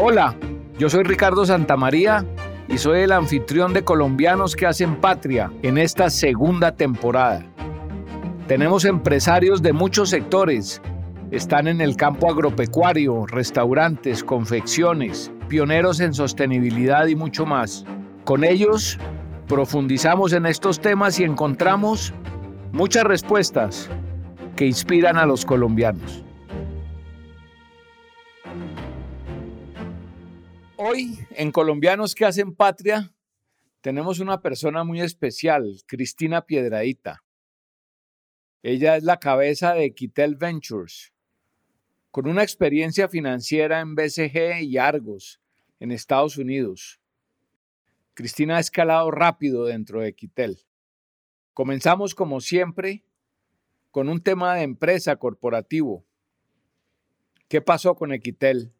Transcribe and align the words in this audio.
Hola, 0.00 0.36
yo 0.78 0.88
soy 0.88 1.02
Ricardo 1.02 1.44
Santamaría 1.44 2.24
y 2.68 2.78
soy 2.78 3.00
el 3.00 3.10
anfitrión 3.10 3.72
de 3.72 3.82
Colombianos 3.82 4.54
que 4.54 4.64
hacen 4.64 5.00
patria 5.00 5.50
en 5.62 5.76
esta 5.76 6.08
segunda 6.08 6.76
temporada. 6.76 7.44
Tenemos 8.46 8.84
empresarios 8.84 9.60
de 9.60 9.72
muchos 9.72 10.10
sectores. 10.10 10.80
Están 11.32 11.66
en 11.66 11.80
el 11.80 11.96
campo 11.96 12.30
agropecuario, 12.30 13.26
restaurantes, 13.26 14.22
confecciones, 14.22 15.32
pioneros 15.48 15.98
en 15.98 16.14
sostenibilidad 16.14 17.08
y 17.08 17.16
mucho 17.16 17.44
más. 17.44 17.84
Con 18.24 18.44
ellos 18.44 19.00
profundizamos 19.48 20.32
en 20.32 20.46
estos 20.46 20.78
temas 20.78 21.18
y 21.18 21.24
encontramos 21.24 22.14
muchas 22.70 23.02
respuestas 23.02 23.90
que 24.54 24.64
inspiran 24.64 25.16
a 25.16 25.26
los 25.26 25.44
colombianos. 25.44 26.22
Hoy, 30.80 31.18
en 31.30 31.50
Colombianos 31.50 32.14
que 32.14 32.24
hacen 32.24 32.54
patria, 32.54 33.12
tenemos 33.80 34.20
una 34.20 34.40
persona 34.40 34.84
muy 34.84 35.00
especial, 35.00 35.82
Cristina 35.86 36.46
Piedradita. 36.46 37.24
Ella 38.62 38.96
es 38.96 39.02
la 39.02 39.18
cabeza 39.18 39.74
de 39.74 39.92
Quitel 39.92 40.36
Ventures, 40.36 41.12
con 42.12 42.28
una 42.28 42.44
experiencia 42.44 43.08
financiera 43.08 43.80
en 43.80 43.96
BCG 43.96 44.62
y 44.62 44.78
Argos, 44.78 45.40
en 45.80 45.90
Estados 45.90 46.36
Unidos. 46.36 47.00
Cristina 48.14 48.58
ha 48.58 48.60
escalado 48.60 49.10
rápido 49.10 49.64
dentro 49.64 50.00
de 50.00 50.14
Quitel. 50.14 50.60
Comenzamos, 51.54 52.14
como 52.14 52.40
siempre, 52.40 53.02
con 53.90 54.08
un 54.08 54.22
tema 54.22 54.54
de 54.54 54.62
empresa 54.62 55.16
corporativo. 55.16 56.06
¿Qué 57.48 57.60
pasó 57.60 57.96
con 57.96 58.12
Equitel 58.12 58.72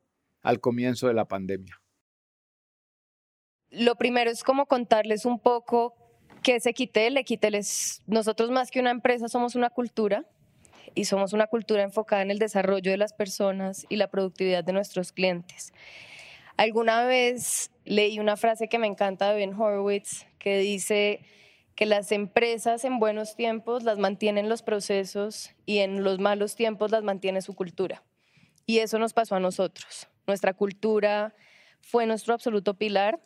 al 0.42 0.60
comienzo 0.60 1.09
de 1.09 1.15
la 1.15 1.26
pandemia? 1.26 1.82
Lo 3.70 3.96
primero 3.96 4.30
es 4.30 4.43
como 4.43 4.66
contarles 4.66 5.24
un 5.24 5.38
poco 5.38 5.95
qué 6.43 6.56
es 6.56 6.66
Equitel. 6.66 7.16
Equitel 7.16 7.54
es, 7.54 8.02
nosotros 8.06 8.51
más 8.51 8.70
que 8.70 8.80
una 8.80 8.90
empresa 8.90 9.29
somos 9.29 9.54
una 9.54 9.70
cultura 9.70 10.24
y 10.95 11.04
somos 11.04 11.32
una 11.32 11.46
cultura 11.46 11.82
enfocada 11.82 12.23
en 12.23 12.30
el 12.30 12.38
desarrollo 12.38 12.90
de 12.90 12.96
las 12.96 13.12
personas 13.12 13.87
y 13.88 13.96
la 13.96 14.09
productividad 14.09 14.65
de 14.65 14.73
nuestros 14.73 15.12
clientes. 15.12 15.73
Alguna 16.56 17.04
vez 17.04 17.70
leí 17.84 18.18
una 18.18 18.37
frase 18.37 18.68
que 18.68 18.78
me 18.78 18.87
encanta 18.87 19.30
de 19.30 19.37
Ben 19.37 19.54
Horowitz 19.54 20.26
que 20.38 20.59
dice 20.59 21.21
que 21.76 21.87
las 21.87 22.10
empresas 22.10 22.84
en 22.84 22.98
buenos 22.98 23.37
tiempos 23.37 23.84
las 23.84 23.98
mantienen 23.98 24.48
los 24.48 24.62
procesos 24.62 25.52
y 25.66 25.78
en 25.78 26.02
los 26.02 26.18
malos 26.18 26.56
tiempos 26.56 26.90
las 26.90 27.04
mantiene 27.04 27.43
su 27.43 27.54
cultura. 27.54 28.02
Y 28.66 28.80
eso 28.80 28.98
nos 28.98 29.12
pasó 29.12 29.37
a 29.37 29.40
nosotros. 29.40 30.09
Nuestra 30.26 30.54
cultura 30.54 31.34
fue 31.80 32.06
nuestro 32.06 32.34
absoluto 32.34 32.74
pilar 32.74 33.21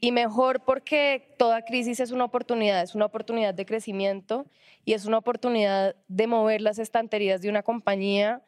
y 0.00 0.12
mejor 0.12 0.60
porque 0.64 1.34
toda 1.36 1.62
crisis 1.62 2.00
es 2.00 2.10
una 2.10 2.24
oportunidad, 2.24 2.82
es 2.82 2.94
una 2.94 3.04
oportunidad 3.04 3.52
de 3.52 3.66
crecimiento 3.66 4.46
y 4.84 4.94
es 4.94 5.04
una 5.04 5.18
oportunidad 5.18 5.94
de 6.08 6.26
mover 6.26 6.62
las 6.62 6.78
estanterías 6.78 7.42
de 7.42 7.50
una 7.50 7.62
compañía 7.62 8.42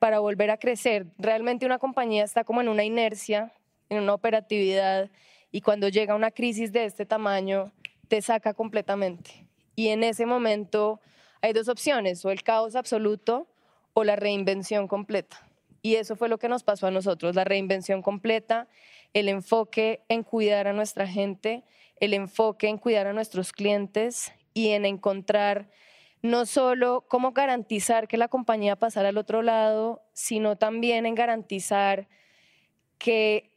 para 0.00 0.18
volver 0.18 0.50
a 0.50 0.58
crecer. 0.58 1.06
Realmente 1.18 1.66
una 1.66 1.78
compañía 1.78 2.24
está 2.24 2.44
como 2.44 2.60
en 2.60 2.68
una 2.68 2.84
inercia, 2.84 3.52
en 3.88 4.02
una 4.02 4.14
operatividad 4.14 5.10
y 5.52 5.60
cuando 5.60 5.88
llega 5.88 6.16
una 6.16 6.32
crisis 6.32 6.72
de 6.72 6.84
este 6.84 7.06
tamaño 7.06 7.72
te 8.08 8.20
saca 8.20 8.52
completamente. 8.52 9.46
Y 9.76 9.88
en 9.88 10.02
ese 10.02 10.26
momento 10.26 11.00
hay 11.40 11.52
dos 11.52 11.68
opciones, 11.68 12.24
o 12.24 12.30
el 12.30 12.42
caos 12.42 12.74
absoluto 12.74 13.46
o 13.92 14.02
la 14.02 14.16
reinvención 14.16 14.88
completa. 14.88 15.48
Y 15.82 15.94
eso 15.94 16.16
fue 16.16 16.28
lo 16.28 16.38
que 16.38 16.48
nos 16.48 16.64
pasó 16.64 16.88
a 16.88 16.90
nosotros, 16.90 17.36
la 17.36 17.44
reinvención 17.44 18.02
completa 18.02 18.66
el 19.14 19.28
enfoque 19.28 20.04
en 20.08 20.22
cuidar 20.22 20.68
a 20.68 20.72
nuestra 20.72 21.06
gente, 21.06 21.64
el 22.00 22.14
enfoque 22.14 22.68
en 22.68 22.78
cuidar 22.78 23.06
a 23.06 23.12
nuestros 23.12 23.52
clientes 23.52 24.32
y 24.54 24.68
en 24.68 24.84
encontrar 24.84 25.70
no 26.22 26.46
solo 26.46 27.04
cómo 27.08 27.32
garantizar 27.32 28.08
que 28.08 28.16
la 28.16 28.28
compañía 28.28 28.76
pasara 28.76 29.10
al 29.10 29.18
otro 29.18 29.42
lado, 29.42 30.02
sino 30.12 30.56
también 30.56 31.06
en 31.06 31.14
garantizar 31.14 32.08
que 32.98 33.50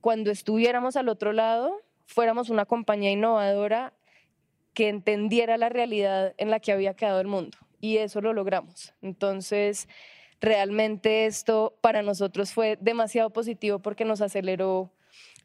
cuando 0.00 0.30
estuviéramos 0.30 0.96
al 0.96 1.08
otro 1.08 1.32
lado 1.32 1.80
fuéramos 2.06 2.50
una 2.50 2.64
compañía 2.64 3.10
innovadora 3.10 3.92
que 4.74 4.88
entendiera 4.88 5.56
la 5.58 5.68
realidad 5.68 6.34
en 6.38 6.50
la 6.50 6.60
que 6.60 6.72
había 6.72 6.94
quedado 6.94 7.20
el 7.20 7.26
mundo. 7.26 7.58
Y 7.80 7.98
eso 7.98 8.20
lo 8.20 8.32
logramos. 8.32 8.94
Entonces, 9.02 9.88
realmente 10.40 11.26
esto 11.26 11.76
para 11.80 12.02
nosotros 12.02 12.52
fue 12.52 12.78
demasiado 12.80 13.30
positivo 13.30 13.80
porque 13.80 14.04
nos 14.04 14.20
aceleró 14.20 14.90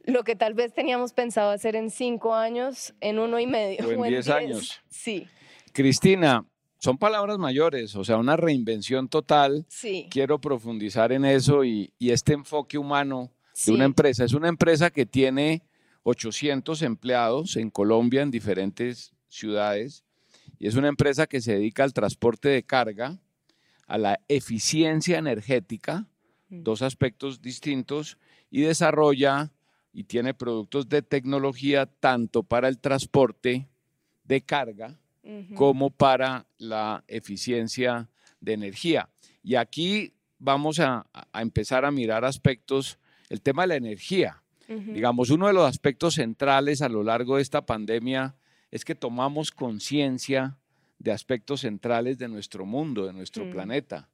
lo 0.04 0.24
que 0.24 0.36
tal 0.36 0.54
vez 0.54 0.74
teníamos 0.74 1.14
pensado 1.14 1.52
hacer 1.52 1.76
en 1.76 1.90
cinco 1.90 2.36
años, 2.36 2.94
en 3.00 3.20
uno 3.20 3.40
y 3.40 3.48
medio. 3.48 3.88
O 3.88 4.06
en, 4.06 4.10
diez, 4.12 4.30
años. 4.30 4.82
Sí. 4.90 5.28
Cristina, 5.72 6.46
son 6.78 6.98
palabras 6.98 7.38
mayores, 7.38 7.96
o 7.96 8.04
sea, 8.04 8.18
una 8.18 8.36
reinvención 8.36 9.08
total. 9.08 9.66
Sí. 9.70 10.08
Quiero 10.12 10.40
profundizar 10.40 11.12
en 11.12 11.26
eso 11.26 11.64
y, 11.64 11.94
este 12.00 12.34
enfoque 12.34 12.78
humano 12.78 13.32
de 13.66 13.72
una 13.72 13.86
empresa. 13.86 14.26
Es 14.26 14.34
una 14.34 14.50
empresa 14.50 14.90
que 14.90 15.06
tiene 15.06 15.64
800 16.04 16.82
empleados 16.82 17.56
en 17.56 17.70
Colombia, 17.70 18.22
en 18.22 18.32
diferentes 18.32 19.14
ciudades, 19.30 20.04
y 20.60 20.68
es 20.68 20.76
una 20.76 20.90
empresa 20.90 21.26
que 21.26 21.42
se 21.42 21.54
dedica 21.54 21.84
al 21.84 21.94
transporte 21.94 22.50
de 22.50 22.64
carga, 22.64 23.20
a 23.88 23.98
la 23.98 24.20
eficiencia 24.28 25.18
energética, 25.18 26.08
mm. 26.50 26.64
dos 26.64 26.82
aspectos 26.82 27.42
distintos, 27.42 28.18
y 28.52 28.62
desarrolla 28.62 29.52
y 29.94 30.06
tiene 30.06 30.34
productos 30.34 30.90
de 30.90 31.04
tecnología 31.04 31.86
tanto 31.86 32.44
para 32.44 32.68
el 32.68 32.80
transporte 32.80 33.70
de 34.24 34.42
carga 34.42 35.00
como 35.56 35.90
para 35.90 36.46
la 36.58 37.04
eficiencia 37.08 38.10
de 38.42 38.54
energía. 38.54 39.10
Y 39.42 39.56
aquí 39.56 40.14
vamos 40.40 40.80
a, 40.80 41.06
empezar 41.34 41.86
a 41.86 41.92
mirar 41.92 42.26
aspectos, 42.26 43.00
el 43.30 43.42
tema 43.42 43.64
de 43.64 43.68
la 43.70 43.76
energía. 43.76 44.44
Digamos, 44.68 45.30
uno 45.30 45.48
de 45.48 45.54
los 45.54 45.70
aspectos 45.70 46.16
centrales 46.16 46.82
a 46.82 46.90
lo 46.90 47.04
largo 47.04 47.36
de 47.36 47.44
esta 47.44 47.66
pandemia 47.66 48.36
es 48.72 48.84
que 48.84 48.96
tomamos 48.96 49.52
conciencia 49.52 50.58
de 50.98 51.12
aspectos 51.12 51.62
centrales 51.62 52.18
de 52.18 52.28
nuestro 52.28 52.66
mundo, 52.66 53.06
de 53.06 53.14
nuestro 53.14 53.46
mm. 53.46 53.52
planeta, 53.52 54.10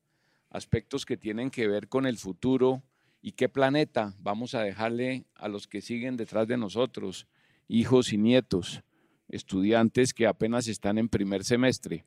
aspectos 0.50 1.06
que 1.06 1.18
tienen 1.18 1.50
que 1.50 1.68
ver 1.68 1.88
con 1.88 2.06
el 2.06 2.18
futuro 2.18 2.84
y 3.22 3.34
qué 3.34 3.50
planeta 3.50 4.16
vamos 4.19 4.56
a 4.56 4.62
dejarle 4.62 5.25
a 5.35 5.47
los 5.47 5.68
que 5.68 5.81
siguen 5.81 6.18
detrás 6.18 6.47
de 6.47 6.57
nosotros, 6.57 7.28
hijos 7.68 8.13
y 8.13 8.18
nietos, 8.18 8.81
estudiantes 9.28 10.13
que 10.13 10.28
apenas 10.28 10.68
están 10.68 10.97
en 10.97 11.09
primer 11.09 11.44
semestre. 11.44 12.06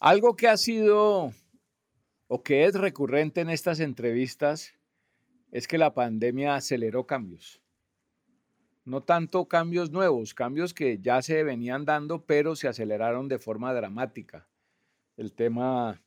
Algo 0.00 0.36
que 0.36 0.48
ha 0.48 0.56
sido 0.56 1.32
o 2.26 2.42
que 2.42 2.64
es 2.64 2.74
recurrente 2.74 3.40
en 3.40 3.50
estas 3.50 3.80
entrevistas 3.80 4.74
es 5.52 5.68
que 5.68 5.78
la 5.78 5.94
pandemia 5.94 6.56
aceleró 6.56 7.06
cambios. 7.06 7.60
No 8.84 9.02
tanto 9.02 9.46
cambios 9.46 9.90
nuevos, 9.90 10.34
cambios 10.34 10.74
que 10.74 10.98
ya 11.00 11.22
se 11.22 11.42
venían 11.42 11.84
dando, 11.84 12.26
pero 12.26 12.54
se 12.54 12.68
aceleraron 12.68 13.28
de 13.28 13.38
forma 13.38 13.72
dramática. 13.72 14.46
El 15.16 15.32
tema 15.32 16.02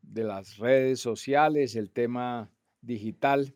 de 0.00 0.24
las 0.24 0.56
redes 0.56 1.00
sociales, 1.00 1.74
el 1.74 1.90
tema 1.90 2.50
digital, 2.84 3.54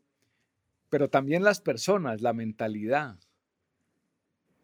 pero 0.90 1.08
también 1.08 1.42
las 1.42 1.60
personas, 1.60 2.20
la 2.22 2.32
mentalidad. 2.32 3.18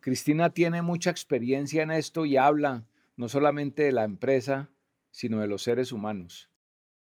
Cristina 0.00 0.50
tiene 0.50 0.82
mucha 0.82 1.10
experiencia 1.10 1.82
en 1.82 1.91
esto 1.91 2.26
y 2.26 2.36
habla 2.36 2.84
no 3.16 3.28
solamente 3.28 3.84
de 3.84 3.92
la 3.92 4.04
empresa, 4.04 4.70
sino 5.10 5.41
de 5.41 5.47
los 5.47 5.62
seres 5.62 5.92
humanos. 5.92 6.50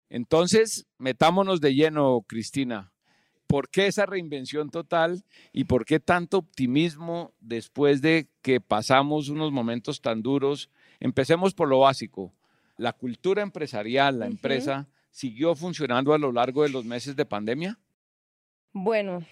Entonces, 0.09 0.87
metámonos 0.97 1.61
de 1.61 1.75
lleno, 1.75 2.25
Cristina. 2.27 2.91
¿Por 3.47 3.69
qué 3.69 3.87
esa 3.87 4.05
reinvención 4.05 4.69
total 4.69 5.23
y 5.53 5.63
por 5.63 5.85
qué 5.85 5.99
tanto 5.99 6.37
optimismo 6.37 7.33
después 7.39 8.01
de 8.01 8.27
que 8.41 8.61
pasamos 8.61 9.29
unos 9.29 9.51
momentos 9.51 10.01
tan 10.01 10.21
duros? 10.21 10.69
Empecemos 10.99 11.53
por 11.53 11.67
lo 11.67 11.79
básico. 11.79 12.33
La 12.77 12.93
cultura 12.93 13.41
empresarial, 13.41 14.19
la 14.19 14.27
empresa, 14.27 14.87
siguió 15.11 15.55
funcionando 15.55 16.13
a 16.13 16.17
lo 16.17 16.31
largo 16.31 16.63
de 16.63 16.69
los 16.69 16.85
meses 16.85 17.15
de 17.15 17.25
pandemia? 17.25 17.79
Bueno, 18.71 19.25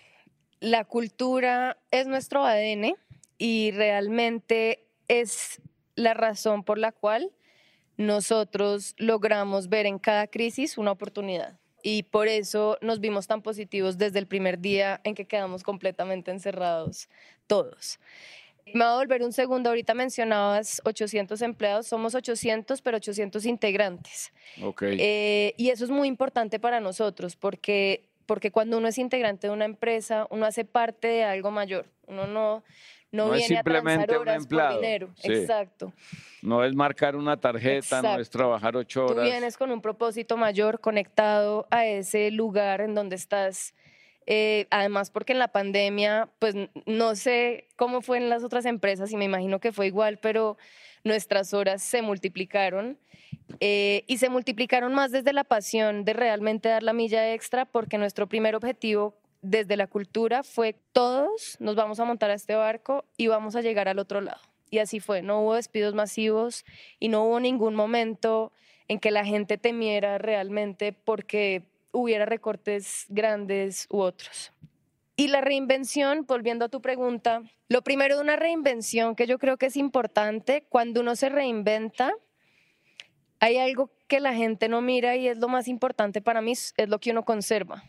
la 0.60 0.86
cultura 0.86 1.78
es 1.92 2.08
nuestro 2.08 2.44
ADN 2.44 2.96
y 3.38 3.72
realmente 3.72 4.88
es 5.08 5.62
la 5.96 6.14
razón 6.14 6.64
por 6.64 6.78
la 6.78 6.92
cual 6.92 7.32
nosotros 7.98 8.94
logramos 8.98 9.70
ver 9.70 9.86
en 9.86 10.00
cada 10.00 10.28
crisis 10.28 10.78
una 10.78 10.92
oportunidad. 10.92 11.60
Y 11.84 12.04
por 12.04 12.28
eso 12.28 12.78
nos 12.82 13.00
vimos 13.00 13.28
tan 13.28 13.42
positivos 13.42 13.98
desde 13.98 14.20
el 14.20 14.28
primer 14.28 14.60
día 14.60 15.00
en 15.04 15.16
que 15.16 15.26
quedamos 15.26 15.64
completamente 15.64 16.32
encerrados 16.32 17.08
todos. 17.46 18.00
Me 18.74 18.86
voy 18.86 18.94
a 18.94 18.96
volver 18.96 19.24
un 19.24 19.34
segundo. 19.34 19.70
Ahorita 19.70 19.94
mencionabas 19.94 20.82
800 20.86 21.42
empleados. 21.42 21.88
Somos 21.88 22.16
800, 22.16 22.82
pero 22.82 22.98
800 22.98 23.46
integrantes. 23.46 24.34
Ok. 24.62 24.84
Eh, 24.84 25.54
y 25.58 25.70
eso 25.70 25.86
es 25.86 25.90
muy 25.90 26.08
importante 26.08 26.60
para 26.60 26.80
nosotros 26.80 27.36
porque 27.36 28.04
porque 28.28 28.52
cuando 28.52 28.78
uno 28.78 28.90
es 28.90 28.98
integrante 29.00 29.48
de 29.48 29.54
una 29.54 29.66
empresa, 29.66 30.28
uno 30.30 30.46
hace 30.46 30.66
parte 30.66 31.08
de 31.08 31.24
algo 31.24 31.50
mayor. 31.50 31.86
Uno 32.06 32.28
no, 32.28 32.64
no, 33.12 33.32
viene 33.32 33.48
simplemente 33.48 34.14
a 34.14 34.20
horas 34.20 34.46
por 34.46 34.76
dinero. 34.76 35.10
Exacto. 35.24 35.94
No 36.42 36.64
es 36.64 36.76
marcar 36.76 37.16
una 37.16 37.38
tarjeta, 37.38 38.02
no 38.02 38.20
es 38.20 38.30
trabajar 38.30 38.76
ocho 38.76 39.06
horas. 39.06 39.16
Tú 39.16 39.22
vienes 39.22 39.58
con 39.58 39.72
un 39.72 39.82
propósito 39.82 40.38
mayor 40.38 40.80
conectado 40.82 41.68
a 41.72 41.86
ese 41.86 42.30
lugar 42.32 42.82
en 42.82 42.94
donde 42.94 43.16
estás. 43.16 43.74
Eh, 44.30 44.68
además, 44.72 45.10
porque 45.10 45.32
en 45.32 45.40
la 45.40 45.48
pandemia, 45.48 46.30
pues 46.38 46.54
no 46.86 47.16
sé 47.16 47.70
cómo 47.78 48.02
fue 48.02 48.18
en 48.18 48.30
las 48.30 48.44
otras 48.44 48.66
empresas 48.66 49.12
y 49.14 49.16
me 49.16 49.24
imagino 49.24 49.60
que 49.60 49.72
fue 49.72 49.88
igual, 49.88 50.20
pero 50.20 50.58
nuestras 51.06 51.54
horas 51.54 51.82
se 51.82 52.02
multiplicaron 52.02 52.98
eh, 53.62 54.04
y 54.06 54.18
se 54.18 54.28
multiplicaron 54.28 54.94
más 54.94 55.12
desde 55.12 55.32
la 55.32 55.46
pasión 55.46 56.04
de 56.04 56.12
realmente 56.12 56.68
dar 56.68 56.84
la 56.84 56.92
milla 56.92 57.34
extra 57.34 57.64
porque 57.64 57.98
nuestro 57.98 58.28
primer 58.28 58.56
objetivo 58.56 59.16
desde 59.42 59.78
la 59.78 59.88
cultura 59.88 60.44
fue 60.44 60.76
todos 60.92 61.56
nos 61.62 61.76
vamos 61.76 62.02
a 62.02 62.06
montar 62.06 62.30
a 62.30 62.34
este 62.34 62.56
barco 62.56 63.06
y 63.16 63.28
vamos 63.28 63.56
a 63.56 63.62
llegar 63.62 63.88
al 63.88 64.00
otro 64.00 64.20
lado. 64.20 64.42
Y 64.70 64.80
así 64.80 65.00
fue, 65.00 65.22
no 65.22 65.42
hubo 65.42 65.54
despidos 65.54 65.96
masivos 65.96 66.66
y 67.00 67.08
no 67.08 67.24
hubo 67.24 67.40
ningún 67.40 67.76
momento 67.76 68.52
en 68.90 69.00
que 69.00 69.12
la 69.12 69.24
gente 69.24 69.58
temiera 69.58 70.18
realmente 70.18 70.92
porque 70.92 71.64
hubiera 71.98 72.26
recortes 72.26 73.06
grandes 73.10 73.88
u 73.90 74.00
otros. 74.00 74.52
Y 75.16 75.28
la 75.28 75.42
reinvención, 75.42 76.26
volviendo 76.28 76.66
a 76.66 76.70
tu 76.70 76.82
pregunta, 76.82 77.42
lo 77.70 77.82
primero 77.82 78.16
de 78.16 78.22
una 78.22 78.36
reinvención 78.36 79.16
que 79.16 79.28
yo 79.28 79.40
creo 79.40 79.58
que 79.58 79.66
es 79.66 79.76
importante, 79.76 80.66
cuando 80.70 81.02
uno 81.02 81.16
se 81.16 81.30
reinventa, 81.30 82.14
hay 83.40 83.58
algo 83.58 83.92
que 84.08 84.20
la 84.20 84.34
gente 84.34 84.70
no 84.70 84.82
mira 84.82 85.16
y 85.16 85.28
es 85.28 85.38
lo 85.38 85.48
más 85.48 85.68
importante 85.68 86.22
para 86.22 86.42
mí, 86.42 86.54
es 86.54 86.74
lo 86.90 87.00
que 87.00 87.12
uno 87.12 87.26
conserva 87.26 87.84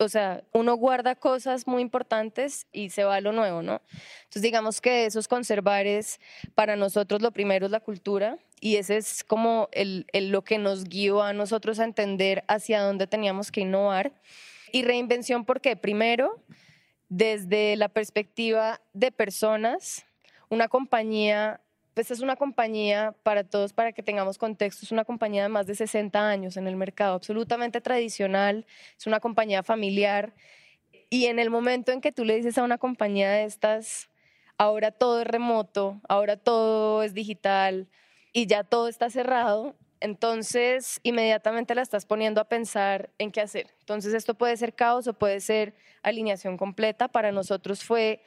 o 0.00 0.08
sea, 0.08 0.42
uno 0.52 0.76
guarda 0.76 1.14
cosas 1.14 1.66
muy 1.66 1.82
importantes 1.82 2.66
y 2.72 2.88
se 2.88 3.04
va 3.04 3.16
a 3.16 3.20
lo 3.20 3.32
nuevo, 3.32 3.60
¿no? 3.60 3.82
Entonces, 4.20 4.40
digamos 4.40 4.80
que 4.80 5.04
esos 5.04 5.28
conservares, 5.28 6.20
para 6.54 6.74
nosotros 6.74 7.20
lo 7.20 7.32
primero 7.32 7.66
es 7.66 7.72
la 7.72 7.80
cultura 7.80 8.38
y 8.60 8.76
ese 8.76 8.96
es 8.96 9.22
como 9.22 9.68
el, 9.72 10.06
lo 10.14 10.42
que 10.42 10.56
nos 10.56 10.84
guió 10.84 11.22
a 11.22 11.34
nosotros 11.34 11.78
a 11.78 11.84
entender 11.84 12.44
hacia 12.48 12.80
dónde 12.80 13.06
teníamos 13.06 13.52
que 13.52 13.60
innovar. 13.60 14.14
Y 14.72 14.84
reinvención, 14.84 15.44
porque 15.44 15.76
primero, 15.76 16.42
desde 17.10 17.76
la 17.76 17.90
perspectiva 17.90 18.80
de 18.94 19.12
personas, 19.12 20.06
una 20.48 20.68
compañía 20.68 21.60
pues 22.00 22.12
es 22.12 22.20
una 22.20 22.36
compañía, 22.36 23.14
para 23.22 23.44
todos, 23.44 23.74
para 23.74 23.92
que 23.92 24.02
tengamos 24.02 24.38
contexto, 24.38 24.86
es 24.86 24.90
una 24.90 25.04
compañía 25.04 25.42
de 25.42 25.50
más 25.50 25.66
de 25.66 25.74
60 25.74 26.30
años 26.30 26.56
en 26.56 26.66
el 26.66 26.74
mercado, 26.74 27.12
absolutamente 27.12 27.82
tradicional, 27.82 28.64
es 28.96 29.06
una 29.06 29.20
compañía 29.20 29.62
familiar. 29.62 30.32
Y 31.10 31.26
en 31.26 31.38
el 31.38 31.50
momento 31.50 31.92
en 31.92 32.00
que 32.00 32.10
tú 32.10 32.24
le 32.24 32.36
dices 32.36 32.56
a 32.56 32.62
una 32.62 32.78
compañía 32.78 33.30
de 33.32 33.44
estas, 33.44 34.08
ahora 34.56 34.92
todo 34.92 35.20
es 35.20 35.26
remoto, 35.26 36.00
ahora 36.08 36.38
todo 36.38 37.02
es 37.02 37.12
digital 37.12 37.86
y 38.32 38.46
ya 38.46 38.64
todo 38.64 38.88
está 38.88 39.10
cerrado, 39.10 39.76
entonces 40.00 41.00
inmediatamente 41.02 41.74
la 41.74 41.82
estás 41.82 42.06
poniendo 42.06 42.40
a 42.40 42.48
pensar 42.48 43.10
en 43.18 43.30
qué 43.30 43.42
hacer. 43.42 43.74
Entonces 43.80 44.14
esto 44.14 44.32
puede 44.32 44.56
ser 44.56 44.72
caos 44.72 45.06
o 45.06 45.12
puede 45.12 45.40
ser 45.40 45.74
alineación 46.02 46.56
completa. 46.56 47.08
Para 47.08 47.30
nosotros 47.30 47.84
fue 47.84 48.22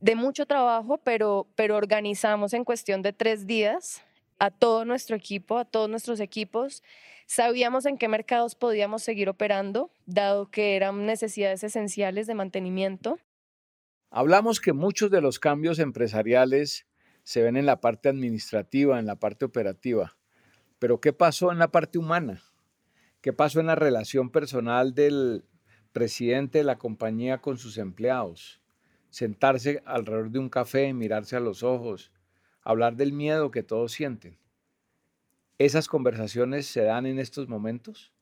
de 0.00 0.14
mucho 0.14 0.46
trabajo, 0.46 0.98
pero, 0.98 1.46
pero 1.54 1.76
organizamos 1.76 2.52
en 2.54 2.64
cuestión 2.64 3.02
de 3.02 3.12
tres 3.12 3.46
días 3.46 4.02
a 4.38 4.50
todo 4.50 4.84
nuestro 4.84 5.14
equipo, 5.16 5.58
a 5.58 5.64
todos 5.64 5.88
nuestros 5.88 6.20
equipos. 6.20 6.82
Sabíamos 7.26 7.86
en 7.86 7.98
qué 7.98 8.08
mercados 8.08 8.54
podíamos 8.54 9.02
seguir 9.02 9.28
operando, 9.28 9.90
dado 10.06 10.50
que 10.50 10.76
eran 10.76 11.06
necesidades 11.06 11.62
esenciales 11.62 12.26
de 12.26 12.34
mantenimiento. 12.34 13.18
Hablamos 14.10 14.60
que 14.60 14.72
muchos 14.72 15.10
de 15.10 15.20
los 15.20 15.38
cambios 15.38 15.78
empresariales 15.78 16.86
se 17.22 17.42
ven 17.42 17.56
en 17.56 17.66
la 17.66 17.80
parte 17.80 18.08
administrativa, 18.08 18.98
en 18.98 19.06
la 19.06 19.16
parte 19.16 19.44
operativa, 19.44 20.16
pero 20.78 21.00
¿qué 21.00 21.12
pasó 21.12 21.52
en 21.52 21.58
la 21.58 21.68
parte 21.68 21.98
humana? 21.98 22.42
¿Qué 23.20 23.32
pasó 23.34 23.60
en 23.60 23.66
la 23.66 23.74
relación 23.74 24.30
personal 24.30 24.94
del 24.94 25.44
presidente 25.92 26.58
de 26.58 26.64
la 26.64 26.78
compañía 26.78 27.38
con 27.38 27.58
sus 27.58 27.76
empleados? 27.76 28.59
Sentarse 29.10 29.82
alrededor 29.84 30.30
de 30.30 30.38
un 30.38 30.48
café, 30.48 30.92
mirarse 30.92 31.36
a 31.36 31.40
los 31.40 31.62
ojos, 31.62 32.10
hablar 32.62 32.96
del 32.96 33.12
miedo 33.12 33.50
que 33.50 33.62
todos 33.62 33.92
sienten. 33.92 34.38
¿Esas 35.58 35.88
conversaciones 35.88 36.66
se 36.66 36.82
dan 36.82 37.06
en 37.06 37.18
estos 37.18 37.48
momentos? 37.48 38.12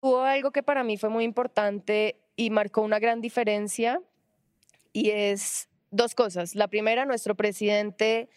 Hubo 0.00 0.20
algo 0.20 0.50
que 0.50 0.62
para 0.62 0.84
mí 0.84 0.98
fue 0.98 1.08
muy 1.08 1.24
importante 1.24 2.20
y 2.36 2.50
marcó 2.50 2.82
una 2.82 2.98
gran 2.98 3.20
diferencia 3.20 4.02
y 4.92 5.10
es 5.10 5.68
dos 5.90 6.14
cosas. 6.14 6.54
La 6.54 6.68
primera, 6.68 7.06
nuestro 7.06 7.34
presidente 7.34 8.28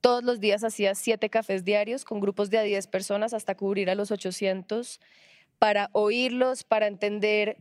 todos 0.00 0.24
los 0.24 0.40
días 0.40 0.64
hacía 0.64 0.94
siete 0.94 1.28
cafés 1.28 1.64
diarios 1.64 2.04
con 2.04 2.20
grupos 2.20 2.48
de 2.50 2.58
a 2.58 2.62
10 2.62 2.86
personas 2.86 3.34
hasta 3.34 3.54
cubrir 3.54 3.90
a 3.90 3.94
los 3.94 4.10
800 4.10 5.00
para 5.58 5.90
oírlos, 5.92 6.64
para 6.64 6.86
entender 6.86 7.58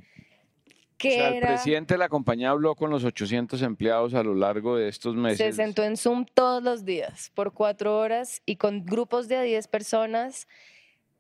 el 1.04 1.40
presidente 1.40 1.94
de 1.94 1.98
la 1.98 2.10
compañía 2.10 2.50
habló 2.50 2.76
con 2.76 2.90
los 2.90 3.04
800 3.04 3.62
empleados 3.62 4.14
a 4.14 4.24
lo 4.24 4.36
largo 4.36 4.76
de 4.76 4.88
estos 4.90 5.16
meses. 5.16 5.38
Se 5.38 5.54
sentó 5.54 5.84
en 5.84 5.98
Zoom 5.98 6.26
todos 6.34 6.62
los 6.62 6.86
días 6.86 7.32
por 7.34 7.54
cuatro 7.54 7.98
horas 7.98 8.42
y 8.46 8.58
con 8.58 8.86
grupos 8.86 9.28
de 9.28 9.42
10 9.44 9.68
personas 9.68 10.48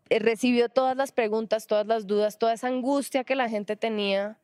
eh, 0.09 0.19
recibió 0.19 0.69
todas 0.69 0.97
las 0.97 1.11
preguntas, 1.11 1.67
todas 1.67 1.87
las 1.87 2.07
dudas, 2.07 2.39
toda 2.39 2.53
esa 2.53 2.67
angustia 2.67 3.23
que 3.23 3.35
la 3.35 3.49
gente 3.49 3.75
tenía 3.75 4.37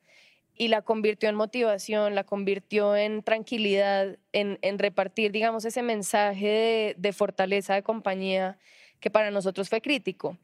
y 0.57 0.69
la 0.69 0.81
convirtió 0.81 1.27
en 1.27 1.35
motivación, 1.35 2.15
la 2.15 2.23
convirtió 2.23 2.95
en 2.95 3.23
tranquilidad, 3.23 4.17
en, 4.31 4.79
repartir, 4.79 5.31
digamos, 5.31 5.65
ese 5.65 5.83
mensaje 5.83 6.47
de, 6.47 6.95
de 6.97 7.13
fortaleza 7.13 7.73
de 7.73 7.83
compañía 7.83 8.57
que 9.01 9.09
para 9.09 9.31
nosotros 9.31 9.67
fue 9.67 9.81
crítico. 9.81 10.37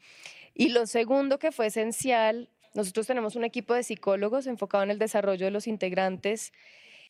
Y 0.54 0.70
lo 0.70 0.86
segundo 0.86 1.40
que 1.40 1.54
fue 1.54 1.68
esencial 1.68 2.50
nosotros 2.74 3.08
tenemos 3.08 3.36
un 3.36 3.44
equipo 3.44 3.74
de 3.74 3.84
psicólogos 3.84 4.48
enfocado 4.48 4.84
en 4.84 4.92
el 4.92 5.00
desarrollo 5.00 5.46
de 5.46 5.52
los 5.52 5.68
integrantes. 5.68 6.54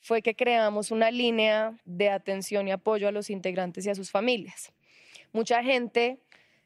Fue 0.02 0.22
que 0.22 0.36
creamos 0.36 0.90
una 0.90 1.12
línea 1.12 1.78
de 1.86 2.10
atención 2.10 2.68
y 2.68 2.72
apoyo 2.72 3.08
a 3.08 3.12
los 3.12 3.30
integrantes 3.30 3.86
y 3.86 3.90
a 3.90 3.96
sus 3.96 4.10
familias. 4.10 4.74
Mucha 5.31 5.63
gente, 5.63 6.19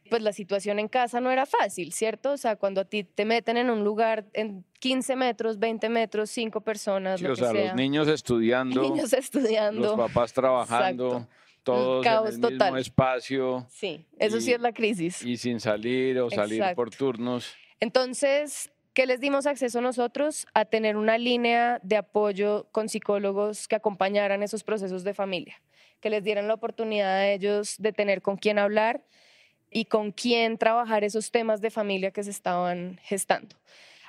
pues 0.09 0.21
la 0.21 0.31
situación 0.31 0.79
en 0.79 0.87
casa 0.87 1.19
no 1.19 1.29
era 1.29 1.45
fácil, 1.45 1.91
¿cierto? 1.91 2.31
O 2.31 2.37
sea, 2.37 2.55
cuando 2.55 2.81
a 2.81 2.85
ti 2.85 3.03
te 3.03 3.25
meten 3.25 3.57
en 3.57 3.69
un 3.69 3.83
lugar 3.83 4.25
en 4.33 4.63
15 4.79 5.17
metros, 5.17 5.59
20 5.59 5.89
metros, 5.89 6.29
5 6.29 6.61
personas, 6.61 7.21
o 7.21 7.35
sea, 7.35 7.51
los 7.51 7.75
niños 7.75 8.07
estudiando, 8.07 8.81
niños 8.89 9.11
estudiando, 9.11 9.81
los 9.81 9.97
papás 9.97 10.31
trabajando. 10.31 11.27
todos 11.63 12.05
en 12.05 12.43
el 12.45 12.51
mismo 12.51 12.77
espacio. 12.77 13.67
Sí, 13.69 14.05
eso 14.17 14.39
sí 14.39 14.53
es 14.53 14.61
la 14.61 14.71
crisis. 14.71 15.21
Y 15.23 15.35
sin 15.35 15.59
salir 15.59 16.19
o 16.19 16.29
salir 16.29 16.63
por 16.75 16.91
turnos. 16.91 17.53
Entonces, 17.81 18.71
¿Qué 18.95 19.05
les 19.05 19.19
dimos 19.19 19.45
acceso 19.45 19.81
nosotros? 19.81 20.47
A 20.53 20.63
tener 20.63 20.95
una 20.95 21.17
línea 21.17 21.81
de 21.83 21.97
apoyo 21.97 22.69
con 22.71 22.87
psicólogos 22.87 23.67
que 23.67 23.75
acompañaran 23.75 24.41
esos 24.41 24.63
procesos 24.63 25.03
de 25.03 25.13
familia, 25.13 25.61
que 25.99 26.09
les 26.09 26.23
dieran 26.23 26.47
la 26.47 26.53
oportunidad 26.53 27.13
a 27.13 27.29
ellos 27.29 27.75
de 27.77 27.91
tener 27.91 28.21
con 28.21 28.37
quién 28.37 28.57
hablar 28.57 29.03
y 29.69 29.83
con 29.83 30.13
quién 30.13 30.57
trabajar 30.57 31.03
esos 31.03 31.29
temas 31.29 31.59
de 31.59 31.71
familia 31.71 32.11
que 32.11 32.23
se 32.23 32.29
estaban 32.29 32.97
gestando. 33.03 33.57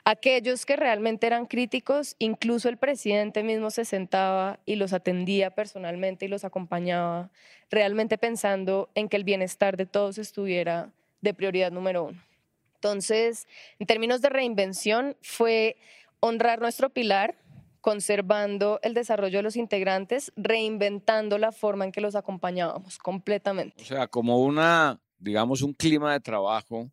Aquellos 0.04 0.64
que 0.64 0.76
realmente 0.76 1.26
eran 1.26 1.46
críticos, 1.46 2.14
incluso 2.20 2.68
el 2.68 2.76
presidente 2.76 3.42
mismo 3.42 3.72
se 3.72 3.84
sentaba 3.84 4.60
y 4.66 4.76
los 4.76 4.92
atendía 4.92 5.50
personalmente 5.50 6.26
y 6.26 6.28
los 6.28 6.44
acompañaba, 6.44 7.30
realmente 7.72 8.18
pensando 8.18 8.88
en 8.94 9.08
que 9.08 9.16
el 9.16 9.24
bienestar 9.24 9.76
de 9.76 9.86
todos 9.86 10.18
estuviera 10.18 10.92
de 11.22 11.34
prioridad 11.34 11.72
número 11.72 12.04
uno. 12.04 12.35
Entonces, 12.76 13.46
en 13.78 13.86
términos 13.86 14.20
de 14.20 14.28
reinvención, 14.28 15.16
fue 15.22 15.76
honrar 16.20 16.60
nuestro 16.60 16.90
pilar, 16.90 17.36
conservando 17.80 18.80
el 18.82 18.94
desarrollo 18.94 19.38
de 19.38 19.42
los 19.42 19.56
integrantes, 19.56 20.32
reinventando 20.36 21.38
la 21.38 21.52
forma 21.52 21.84
en 21.84 21.92
que 21.92 22.00
los 22.00 22.14
acompañábamos 22.14 22.98
completamente. 22.98 23.82
O 23.82 23.86
sea, 23.86 24.08
como 24.08 24.42
una, 24.42 25.00
digamos, 25.18 25.62
un 25.62 25.72
clima 25.72 26.12
de 26.12 26.20
trabajo, 26.20 26.90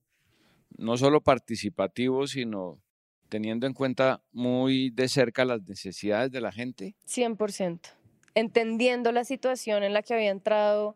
no 0.77 0.97
solo 0.97 1.21
participativo, 1.21 2.27
sino 2.27 2.79
teniendo 3.27 3.67
en 3.67 3.73
cuenta 3.73 4.23
muy 4.31 4.89
de 4.91 5.09
cerca 5.09 5.43
las 5.45 5.63
necesidades 5.63 6.31
de 6.31 6.41
la 6.41 6.51
gente. 6.51 6.95
100%. 7.07 7.79
Entendiendo 8.35 9.11
la 9.11 9.25
situación 9.25 9.83
en 9.83 9.93
la 9.93 10.01
que 10.01 10.13
había 10.13 10.29
entrado 10.29 10.95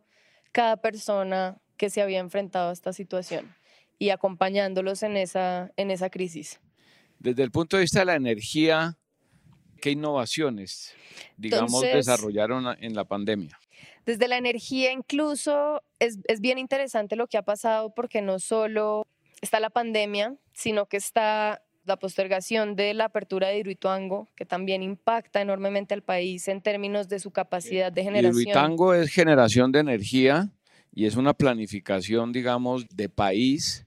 cada 0.52 0.78
persona 0.78 1.60
que 1.76 1.90
se 1.90 2.02
había 2.02 2.20
enfrentado 2.20 2.70
a 2.70 2.74
esta 2.74 2.94
situación 2.94 3.57
y 4.00 4.10
acompañándolos 4.10 5.04
en 5.04 5.18
esa, 5.18 5.72
en 5.78 5.92
esa 5.92 6.10
crisis. 6.10 6.60
Desde 7.20 7.44
el 7.44 7.52
punto 7.52 7.78
de 7.78 7.82
vista 7.82 8.00
de 8.00 8.06
la 8.06 8.16
energía, 8.16 8.98
¿qué 9.82 9.92
innovaciones, 9.92 10.94
digamos, 11.36 11.82
desarrollaron 11.82 12.78
en 12.80 12.94
la 12.96 13.06
pandemia? 13.06 13.58
Desde 14.06 14.28
la 14.28 14.38
energía 14.38 14.92
incluso 14.92 15.82
es, 16.00 16.20
es 16.28 16.40
bien 16.40 16.58
interesante 16.58 17.16
lo 17.16 17.28
que 17.28 17.38
ha 17.38 17.44
pasado 17.44 17.94
porque 17.94 18.22
no 18.22 18.40
solo 18.40 19.06
está 19.42 19.60
la 19.60 19.70
pandemia, 19.70 20.36
sino 20.54 20.86
que 20.86 20.98
está 20.98 21.62
la 21.86 21.98
postergación 21.98 22.76
de 22.76 22.94
la 22.94 23.06
apertura 23.06 23.48
de 23.48 23.60
Hidroituango, 23.60 24.28
que 24.36 24.46
también 24.46 24.84
impacta 24.84 25.42
enormemente 25.42 25.94
al 25.94 26.04
país 26.04 26.48
en 26.48 26.62
términos 26.62 27.08
de 27.08 27.20
su 27.20 27.32
capacidad 27.32 27.92
de 27.92 28.04
generación. 28.04 28.42
Hidroituango 28.42 28.94
es 28.94 29.10
generación 29.10 29.72
de 29.72 29.80
energía 29.80 30.52
y 30.94 31.06
es 31.06 31.16
una 31.16 31.34
planificación, 31.34 32.32
digamos, 32.32 32.86
de 32.90 33.10
país 33.10 33.87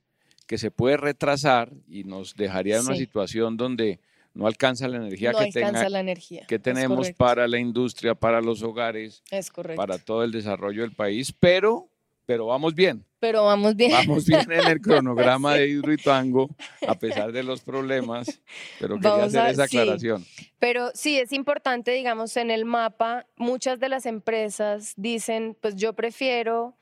que 0.50 0.58
se 0.58 0.72
puede 0.72 0.96
retrasar 0.96 1.70
y 1.86 2.02
nos 2.02 2.34
dejaría 2.34 2.78
en 2.78 2.84
una 2.84 2.96
situación 2.96 3.56
donde 3.56 4.00
no 4.34 4.48
alcanza 4.48 4.88
la 4.88 4.96
energía, 4.96 5.30
que, 5.32 5.52
tenga, 5.52 5.88
la 5.88 6.00
energía. 6.00 6.44
que 6.48 6.58
tenemos 6.58 7.12
para 7.12 7.46
la 7.46 7.60
industria, 7.60 8.16
para 8.16 8.40
los 8.40 8.60
hogares, 8.64 9.22
es 9.30 9.48
para 9.76 9.98
todo 9.98 10.24
el 10.24 10.32
desarrollo 10.32 10.82
del 10.82 10.90
país, 10.90 11.32
pero, 11.38 11.86
pero 12.26 12.46
vamos 12.46 12.74
bien. 12.74 13.04
Pero 13.20 13.44
vamos 13.44 13.76
bien. 13.76 13.92
Vamos 13.92 14.26
bien 14.26 14.50
en 14.50 14.66
el 14.66 14.80
cronograma 14.80 15.54
de 15.54 15.68
Hidroituango, 15.68 16.50
a 16.84 16.96
pesar 16.96 17.30
de 17.30 17.44
los 17.44 17.60
problemas, 17.60 18.40
pero 18.80 18.96
quería 18.96 19.22
hacer 19.22 19.50
esa 19.50 19.62
aclaración. 19.62 20.26
Pero 20.58 20.90
sí, 20.94 21.16
es 21.20 21.32
importante, 21.32 21.92
digamos, 21.92 22.36
en 22.36 22.50
el 22.50 22.64
mapa, 22.64 23.24
muchas 23.36 23.78
de 23.78 23.88
las 23.88 24.04
empresas 24.04 24.94
dicen, 24.96 25.56
pues 25.60 25.76
yo 25.76 25.92
prefiero 25.92 26.74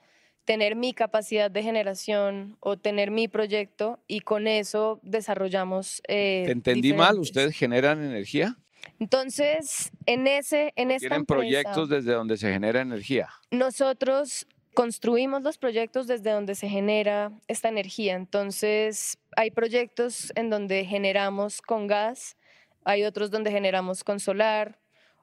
tener 0.49 0.75
mi 0.75 0.95
capacidad 0.95 1.51
de 1.51 1.61
generación 1.61 2.57
o 2.59 2.75
tener 2.75 3.11
mi 3.11 3.27
proyecto 3.27 3.99
y 4.07 4.21
con 4.21 4.47
eso 4.47 4.99
desarrollamos. 5.03 6.01
Eh, 6.07 6.41
¿Te 6.47 6.53
entendí 6.53 6.91
mal? 6.91 7.19
¿Ustedes 7.19 7.55
generan 7.55 8.03
energía? 8.03 8.57
Entonces, 8.99 9.91
en 10.07 10.25
ese, 10.25 10.73
en 10.75 10.89
esta 10.89 11.07
¿Tienen 11.07 11.27
proyectos 11.27 11.87
desde 11.87 12.13
donde 12.13 12.35
se 12.35 12.51
genera 12.51 12.81
energía? 12.81 13.29
Nosotros 13.51 14.47
construimos 14.73 15.43
los 15.43 15.59
proyectos 15.59 16.07
desde 16.07 16.31
donde 16.31 16.55
se 16.55 16.67
genera 16.67 17.31
esta 17.47 17.69
energía. 17.69 18.15
Entonces, 18.15 19.19
hay 19.35 19.51
proyectos 19.51 20.33
en 20.33 20.49
donde 20.49 20.83
generamos 20.83 21.61
con 21.61 21.85
gas, 21.85 22.37
hay 22.85 23.03
otros 23.03 23.29
donde 23.29 23.51
generamos 23.51 24.03
con 24.03 24.19
solar, 24.19 24.79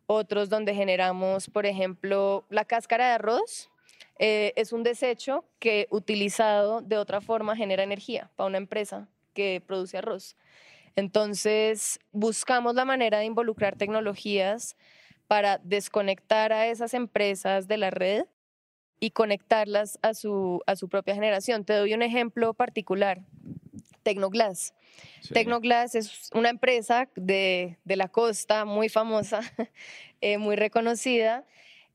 otros 0.07 0.51
donde 0.51 0.73
generamos, 0.73 1.51
por 1.51 1.67
ejemplo, 1.67 2.47
la 2.49 2.65
cáscara 2.65 3.09
de 3.09 3.15
arroz 3.15 3.71
eh, 4.19 4.53
es 4.57 4.73
un 4.73 4.83
desecho 4.83 5.45
que 5.59 5.87
utilizado 5.91 6.81
de 6.81 6.97
otra 6.97 7.21
forma 7.21 7.57
genera 7.57 7.83
energía 7.83 8.31
para 8.37 8.49
una 8.49 8.59
empresa 8.59 9.09
que 9.35 9.63
produce 9.67 9.99
arroz. 9.99 10.37
Entonces, 10.97 12.01
buscamos 12.13 12.75
la 12.75 12.87
manera 12.87 13.19
de 13.19 13.27
involucrar 13.27 13.77
tecnologías 13.77 14.77
para 15.27 15.59
desconectar 15.59 16.53
a 16.53 16.69
esas 16.69 16.95
empresas 16.95 17.69
de 17.69 17.77
la 17.77 17.91
red 17.91 18.25
y 18.99 19.11
conectarlas 19.11 19.99
a 20.01 20.15
su, 20.15 20.63
a 20.67 20.77
su 20.77 20.89
propia 20.89 21.15
generación. 21.15 21.65
Te 21.65 21.75
doy 21.75 21.93
un 21.93 22.03
ejemplo 22.03 22.55
particular, 22.55 23.21
Tecnoglass. 24.03 24.73
Tecnoglass 25.33 25.95
es 25.95 26.31
una 26.33 26.49
empresa 26.49 27.11
de, 27.17 27.77
de 27.85 27.97
la 27.97 28.09
costa 28.09 28.65
muy 28.65 28.89
famosa, 28.89 29.41
eh, 30.21 30.39
muy 30.39 30.57
reconocida, 30.57 31.45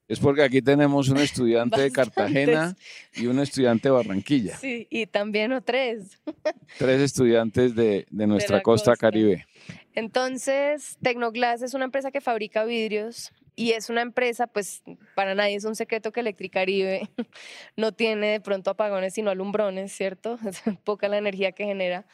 es 0.07 0.19
porque 0.19 0.43
aquí 0.43 0.61
tenemos 0.61 1.09
un 1.09 1.17
estudiante 1.17 1.81
de 1.81 1.91
Cartagena 1.93 2.75
y 3.13 3.27
un 3.27 3.39
estudiante 3.39 3.87
de 3.87 3.93
Barranquilla. 3.93 4.57
Sí, 4.57 4.87
y 4.89 5.05
también 5.05 5.53
o 5.53 5.61
tres. 5.61 6.19
Tres 6.77 7.01
estudiantes 7.01 7.75
de, 7.75 8.05
nuestra 8.11 8.61
costa, 8.61 8.95
caribe. 8.95 9.45
Entonces, 9.93 10.97
Tecnoglass 11.01 11.61
es 11.61 11.73
una 11.73 11.85
empresa 11.85 12.11
que 12.11 12.21
fabrica 12.21 12.63
vidrios 12.65 13.31
y 13.55 13.71
es 13.71 13.89
una 13.89 14.01
empresa, 14.01 14.47
pues 14.47 14.83
para 15.15 15.35
nadie 15.35 15.55
es 15.55 15.65
un 15.65 15.75
secreto 15.75 16.11
que 16.11 16.21
Electricaribe 16.21 17.09
no 17.75 17.91
tiene 17.91 18.27
de 18.27 18.41
pronto 18.41 18.71
apagones 18.71 19.13
sino 19.13 19.29
alumbrones, 19.29 19.91
¿cierto? 19.91 20.39
Es 20.47 20.61
poca 20.83 21.07
la 21.09 21.17
energía 21.17 21.51
que 21.51 21.65
genera 21.65 22.05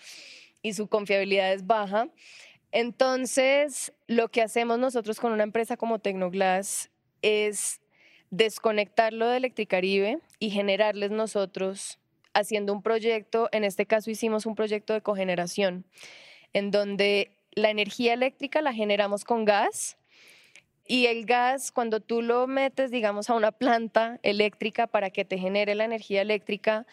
y 0.61 0.73
su 0.73 0.87
confiabilidad 0.87 1.53
es 1.53 1.65
baja. 1.65 2.09
Entonces, 2.71 3.93
lo 4.07 4.29
que 4.29 4.41
hacemos 4.41 4.77
nosotros 4.77 5.19
con 5.19 5.31
una 5.31 5.43
empresa 5.43 5.77
como 5.77 5.99
Tecnoglass 5.99 6.89
es 7.21 7.81
desconectarlo 8.29 9.27
de 9.27 9.37
Electricaribe 9.37 10.19
y 10.39 10.49
generarles 10.49 11.11
nosotros 11.11 11.99
haciendo 12.33 12.73
un 12.73 12.83
proyecto, 12.83 13.49
en 13.51 13.63
este 13.63 13.85
caso 13.85 14.11
hicimos 14.11 14.45
un 14.45 14.55
proyecto 14.55 14.93
de 14.93 15.01
cogeneración, 15.01 15.85
en 16.53 16.71
donde 16.71 17.31
la 17.53 17.69
energía 17.69 18.13
eléctrica 18.13 18.61
la 18.61 18.73
generamos 18.73 19.23
con 19.23 19.45
gas 19.45 19.97
y 20.85 21.07
el 21.07 21.25
gas, 21.25 21.71
cuando 21.71 21.99
tú 21.99 22.21
lo 22.21 22.47
metes, 22.47 22.91
digamos, 22.91 23.29
a 23.29 23.33
una 23.33 23.51
planta 23.51 24.19
eléctrica 24.23 24.87
para 24.87 25.09
que 25.09 25.25
te 25.25 25.37
genere 25.37 25.75
la 25.75 25.85
energía 25.85 26.21
eléctrica, 26.21 26.85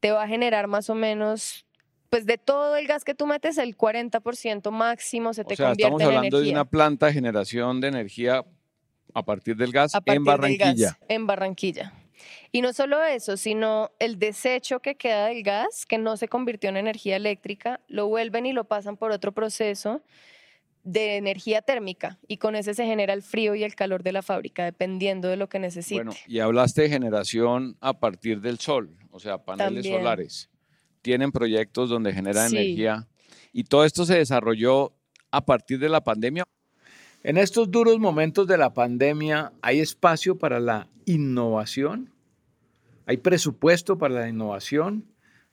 te 0.00 0.12
va 0.12 0.24
a 0.24 0.28
generar 0.28 0.66
más 0.66 0.90
o 0.90 0.94
menos 0.94 1.66
pues 2.10 2.26
de 2.26 2.36
todo 2.36 2.76
el 2.76 2.86
gas 2.86 3.04
que 3.04 3.14
tú 3.14 3.26
metes, 3.26 3.56
el 3.56 3.74
40% 3.74 4.70
máximo 4.70 5.32
se 5.32 5.44
te 5.44 5.54
o 5.54 5.56
sea, 5.56 5.72
estamos 5.72 6.02
hablando 6.02 6.40
de 6.40 6.50
una 6.50 6.66
planta 6.66 7.06
de 7.06 7.14
generación 7.14 7.80
de 7.80 7.88
energía 7.88 8.44
a 9.14 9.24
partir 9.24 9.56
del 9.56 9.72
gas 9.72 9.92
en 10.04 10.24
Barranquilla. 10.24 10.98
en 11.08 11.26
Barranquilla. 11.26 11.92
Y 12.52 12.60
no 12.60 12.72
solo 12.72 13.02
eso, 13.02 13.36
sino 13.36 13.90
el 13.98 14.18
desecho 14.18 14.80
que 14.80 14.94
queda 14.94 15.26
del 15.26 15.42
gas, 15.42 15.86
que 15.86 15.98
no 15.98 16.16
se 16.16 16.28
convirtió 16.28 16.70
en 16.70 16.76
energía 16.76 17.16
eléctrica, 17.16 17.80
lo 17.88 18.08
vuelven 18.08 18.46
y 18.46 18.52
lo 18.52 18.64
pasan 18.64 18.96
por 18.96 19.10
otro 19.10 19.32
proceso 19.32 20.02
de 20.84 21.16
energía 21.16 21.62
térmica 21.62 22.18
y 22.26 22.38
con 22.38 22.56
ese 22.56 22.74
se 22.74 22.84
genera 22.84 23.14
el 23.14 23.22
frío 23.22 23.54
y 23.54 23.62
el 23.62 23.74
calor 23.74 24.02
de 24.02 24.12
la 24.12 24.22
fábrica, 24.22 24.64
dependiendo 24.64 25.28
de 25.28 25.36
lo 25.36 25.48
que 25.48 25.58
necesite. 25.58 26.02
Bueno, 26.02 26.12
y 26.26 26.40
hablaste 26.40 26.82
de 26.82 26.88
generación 26.88 27.76
a 27.80 27.98
partir 27.98 28.40
del 28.40 28.58
sol, 28.58 28.96
o 29.10 29.20
sea, 29.20 29.38
paneles 29.38 29.86
solares. 29.86 30.50
Tienen 31.00 31.32
proyectos 31.32 31.88
donde 31.88 32.12
generan 32.12 32.48
energía 32.48 33.06
y 33.52 33.64
todo 33.64 33.84
esto 33.84 34.04
se 34.04 34.16
desarrolló 34.16 34.92
a 35.30 35.44
partir 35.44 35.78
de 35.78 35.88
la 35.88 36.02
pandemia. 36.02 36.44
En 37.24 37.36
estos 37.36 37.70
duros 37.70 38.00
momentos 38.00 38.48
de 38.48 38.58
la 38.58 38.74
pandemia, 38.74 39.52
¿hay 39.62 39.78
espacio 39.78 40.38
para 40.38 40.58
la 40.58 40.88
innovación? 41.04 42.12
¿Hay 43.06 43.18
presupuesto 43.18 43.96
para 43.96 44.14
la 44.14 44.28
innovación? 44.28 45.06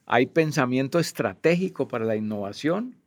¿Hay 0.08 0.26
pensamiento 0.26 0.98
estratégico 0.98 1.88
para 1.88 2.06
la 2.06 2.16
innovación? 2.16 3.00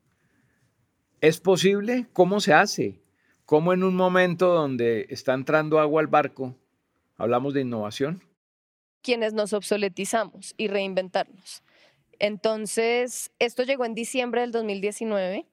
¿Es 1.21 1.41
posible? 1.41 2.07
¿Cómo 2.13 2.39
se 2.39 2.53
hace? 2.53 3.01
¿Cómo 3.47 3.73
en 3.73 3.83
un 3.83 3.97
momento 3.97 4.55
donde 4.55 5.07
está 5.09 5.35
entrando 5.35 5.81
agua 5.81 6.01
al 6.01 6.07
barco 6.07 6.55
hablamos 7.17 7.55
de 7.55 7.63
innovación? 7.63 8.23
Quienes 9.03 9.33
nos 9.33 9.53
obsoletizamos 9.55 10.55
y 10.57 10.69
reinventarnos. 10.69 11.65
Entonces, 12.21 13.33
esto 13.41 13.65
llegó 13.65 13.85
en 13.85 13.95
diciembre 13.95 14.43
del 14.43 14.53
2019 14.53 15.49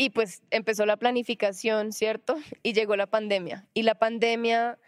y 0.00 0.08
pues 0.08 0.42
empezó 0.50 0.86
la 0.86 0.96
planificación, 0.96 1.92
¿cierto? 1.92 2.34
Y 2.62 2.72
llegó 2.72 2.96
la 2.96 3.06
pandemia. 3.06 3.66
Y 3.74 3.82
la 3.82 3.96
pandemia, 3.96 4.78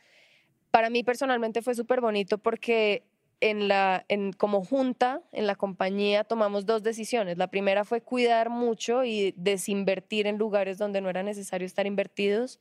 para 0.71 0.89
mí 0.89 1.05
personalmente 1.05 1.61
fue 1.61 1.75
súper 1.75 2.01
bonito 2.01 2.39
porque 2.39 3.03
en 3.41 3.69
la, 3.69 4.07
en, 4.09 4.33
como 4.33 4.65
junta, 4.65 5.21
en 5.33 5.47
la 5.47 5.55
compañía, 5.55 6.25
tomamos 6.25 6.65
dos 6.65 6.83
decisiones. 6.83 7.37
La 7.37 7.49
primera 7.49 7.85
fue 7.85 8.01
cuidar 8.01 8.49
mucho 8.49 9.05
y 9.05 9.35
desinvertir 9.37 10.27
en 10.27 10.39
lugares 10.39 10.79
donde 10.79 11.03
no 11.03 11.11
era 11.11 11.23
necesario 11.23 11.67
estar 11.67 11.87
invertidos, 11.87 12.59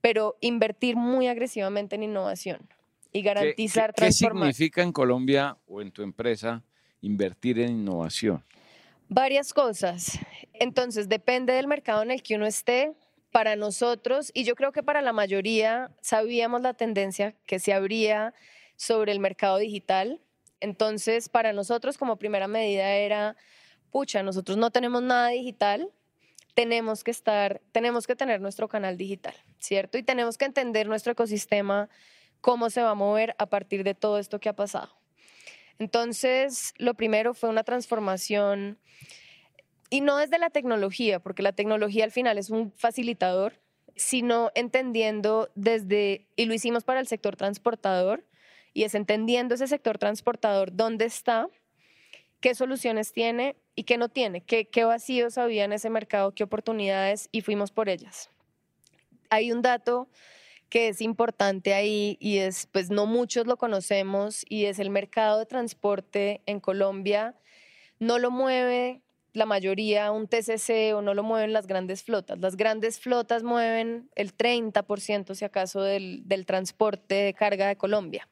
pero 0.00 0.36
invertir 0.40 0.96
muy 0.96 1.28
agresivamente 1.28 1.94
en 1.94 2.02
innovación 2.02 2.58
y 3.12 3.22
garantizar 3.22 3.94
¿Qué, 3.94 4.00
qué, 4.00 4.06
¿Qué 4.06 4.12
significa 4.12 4.82
en 4.82 4.90
Colombia 4.90 5.56
o 5.68 5.80
en 5.80 5.92
tu 5.92 6.02
empresa 6.02 6.64
invertir 7.02 7.60
en 7.60 7.70
innovación? 7.70 8.42
Varias 9.08 9.54
cosas. 9.54 10.18
Entonces, 10.52 11.08
depende 11.08 11.54
del 11.54 11.66
mercado 11.66 12.02
en 12.02 12.10
el 12.10 12.22
que 12.22 12.36
uno 12.36 12.46
esté. 12.46 12.94
Para 13.30 13.56
nosotros, 13.56 14.30
y 14.32 14.44
yo 14.44 14.54
creo 14.54 14.72
que 14.72 14.82
para 14.82 15.02
la 15.02 15.12
mayoría, 15.12 15.90
sabíamos 16.00 16.62
la 16.62 16.72
tendencia 16.72 17.36
que 17.44 17.58
se 17.58 17.74
abría 17.74 18.32
sobre 18.76 19.12
el 19.12 19.20
mercado 19.20 19.58
digital. 19.58 20.22
Entonces, 20.60 21.28
para 21.28 21.52
nosotros 21.52 21.98
como 21.98 22.16
primera 22.16 22.48
medida 22.48 22.90
era, 22.94 23.36
pucha, 23.90 24.22
nosotros 24.22 24.56
no 24.56 24.70
tenemos 24.70 25.02
nada 25.02 25.28
digital, 25.28 25.90
tenemos 26.54 27.04
que 27.04 27.10
estar, 27.10 27.60
tenemos 27.70 28.06
que 28.06 28.16
tener 28.16 28.40
nuestro 28.40 28.66
canal 28.66 28.96
digital, 28.96 29.34
¿cierto? 29.58 29.98
Y 29.98 30.02
tenemos 30.02 30.38
que 30.38 30.46
entender 30.46 30.88
nuestro 30.88 31.12
ecosistema, 31.12 31.90
cómo 32.40 32.70
se 32.70 32.82
va 32.82 32.90
a 32.90 32.94
mover 32.94 33.36
a 33.38 33.46
partir 33.46 33.84
de 33.84 33.94
todo 33.94 34.18
esto 34.18 34.40
que 34.40 34.48
ha 34.48 34.56
pasado. 34.56 34.97
Entonces, 35.78 36.74
lo 36.78 36.94
primero 36.94 37.34
fue 37.34 37.48
una 37.48 37.64
transformación, 37.64 38.78
y 39.90 40.00
no 40.00 40.16
desde 40.18 40.38
la 40.38 40.50
tecnología, 40.50 41.20
porque 41.20 41.42
la 41.42 41.52
tecnología 41.52 42.04
al 42.04 42.10
final 42.10 42.36
es 42.36 42.50
un 42.50 42.72
facilitador, 42.72 43.60
sino 43.96 44.50
entendiendo 44.54 45.50
desde, 45.54 46.26
y 46.36 46.46
lo 46.46 46.54
hicimos 46.54 46.84
para 46.84 47.00
el 47.00 47.06
sector 47.06 47.36
transportador, 47.36 48.24
y 48.74 48.84
es 48.84 48.94
entendiendo 48.94 49.54
ese 49.54 49.66
sector 49.66 49.98
transportador 49.98 50.74
dónde 50.74 51.04
está, 51.04 51.48
qué 52.40 52.54
soluciones 52.54 53.12
tiene 53.12 53.56
y 53.74 53.84
qué 53.84 53.96
no 53.98 54.08
tiene, 54.08 54.42
qué, 54.42 54.66
qué 54.66 54.84
vacíos 54.84 55.38
había 55.38 55.64
en 55.64 55.72
ese 55.72 55.90
mercado, 55.90 56.32
qué 56.32 56.44
oportunidades, 56.44 57.28
y 57.32 57.40
fuimos 57.40 57.70
por 57.70 57.88
ellas. 57.88 58.30
Hay 59.30 59.52
un 59.52 59.62
dato 59.62 60.08
que 60.68 60.88
es 60.88 61.00
importante 61.00 61.74
ahí 61.74 62.16
y 62.20 62.38
es, 62.38 62.66
pues 62.66 62.90
no 62.90 63.06
muchos 63.06 63.46
lo 63.46 63.56
conocemos 63.56 64.44
y 64.48 64.66
es 64.66 64.78
el 64.78 64.90
mercado 64.90 65.38
de 65.38 65.46
transporte 65.46 66.42
en 66.46 66.60
Colombia. 66.60 67.34
No 67.98 68.18
lo 68.18 68.30
mueve 68.30 69.00
la 69.32 69.46
mayoría 69.46 70.10
un 70.10 70.26
TCC 70.26 70.94
o 70.94 71.02
no 71.02 71.14
lo 71.14 71.22
mueven 71.22 71.52
las 71.52 71.66
grandes 71.66 72.02
flotas. 72.02 72.38
Las 72.38 72.56
grandes 72.56 72.98
flotas 72.98 73.42
mueven 73.42 74.10
el 74.14 74.36
30% 74.36 75.34
si 75.34 75.44
acaso 75.44 75.82
del, 75.82 76.22
del 76.26 76.44
transporte 76.44 77.14
de 77.14 77.34
carga 77.34 77.68
de 77.68 77.76
Colombia. 77.76 78.28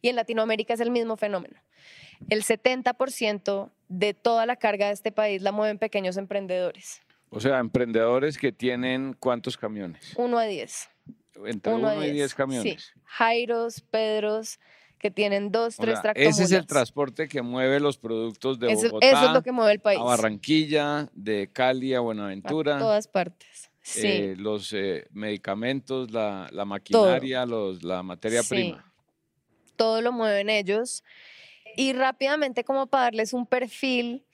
Y 0.00 0.08
en 0.08 0.16
Latinoamérica 0.16 0.74
es 0.74 0.80
el 0.80 0.90
mismo 0.90 1.16
fenómeno. 1.16 1.60
El 2.28 2.42
70% 2.42 3.70
de 3.88 4.14
toda 4.14 4.46
la 4.46 4.56
carga 4.56 4.86
de 4.86 4.92
este 4.92 5.12
país 5.12 5.42
la 5.42 5.52
mueven 5.52 5.78
pequeños 5.78 6.16
emprendedores. 6.16 7.02
O 7.30 7.40
sea, 7.40 7.58
emprendedores 7.58 8.36
que 8.36 8.52
tienen 8.52 9.16
cuántos 9.18 9.56
camiones? 9.56 10.12
Uno 10.16 10.38
a 10.38 10.44
diez. 10.44 10.90
Entre 11.44 11.72
uno, 11.72 12.04
y 12.04 12.10
diez 12.10 12.34
camiones. 12.34 12.82
Sí. 12.82 13.00
Jairos, 13.04 13.80
Pedros, 13.80 14.58
que 14.98 15.10
tienen 15.10 15.50
dos, 15.50 15.76
tres 15.76 16.00
tractomulas. 16.00 16.34
Ese 16.38 16.44
es 16.44 16.52
el 16.52 16.66
transporte 16.66 17.28
que 17.28 17.42
mueve 17.42 17.80
los 17.80 17.98
productos 17.98 18.58
de 18.58 18.74
Bogotá 18.74 19.06
eso 19.06 19.26
es 19.26 19.32
lo 19.32 19.42
que 19.42 19.52
mueve 19.52 19.72
el 19.72 19.80
país. 19.80 19.98
a 19.98 20.04
Barranquilla, 20.04 21.08
de 21.12 21.50
Cali 21.52 21.94
a 21.94 22.00
Buenaventura. 22.00 22.76
A 22.76 22.78
todas 22.78 23.08
partes. 23.08 23.70
Sí. 23.82 24.06
Eh, 24.06 24.34
los 24.38 24.72
eh, 24.72 25.06
medicamentos, 25.10 26.12
la, 26.12 26.48
maquinaria, 26.64 27.44
los, 27.44 27.82
la 27.82 28.02
materia 28.02 28.42
prima. 28.44 28.92
Todo 29.76 30.00
lo 30.00 30.12
mueven 30.12 30.50
ellos. 30.50 31.02
Y 31.76 31.92
rápidamente, 31.92 32.64
como 32.64 32.86
para 32.86 33.04
darles 33.04 33.32
un 33.32 33.46
perfil, 33.46 34.24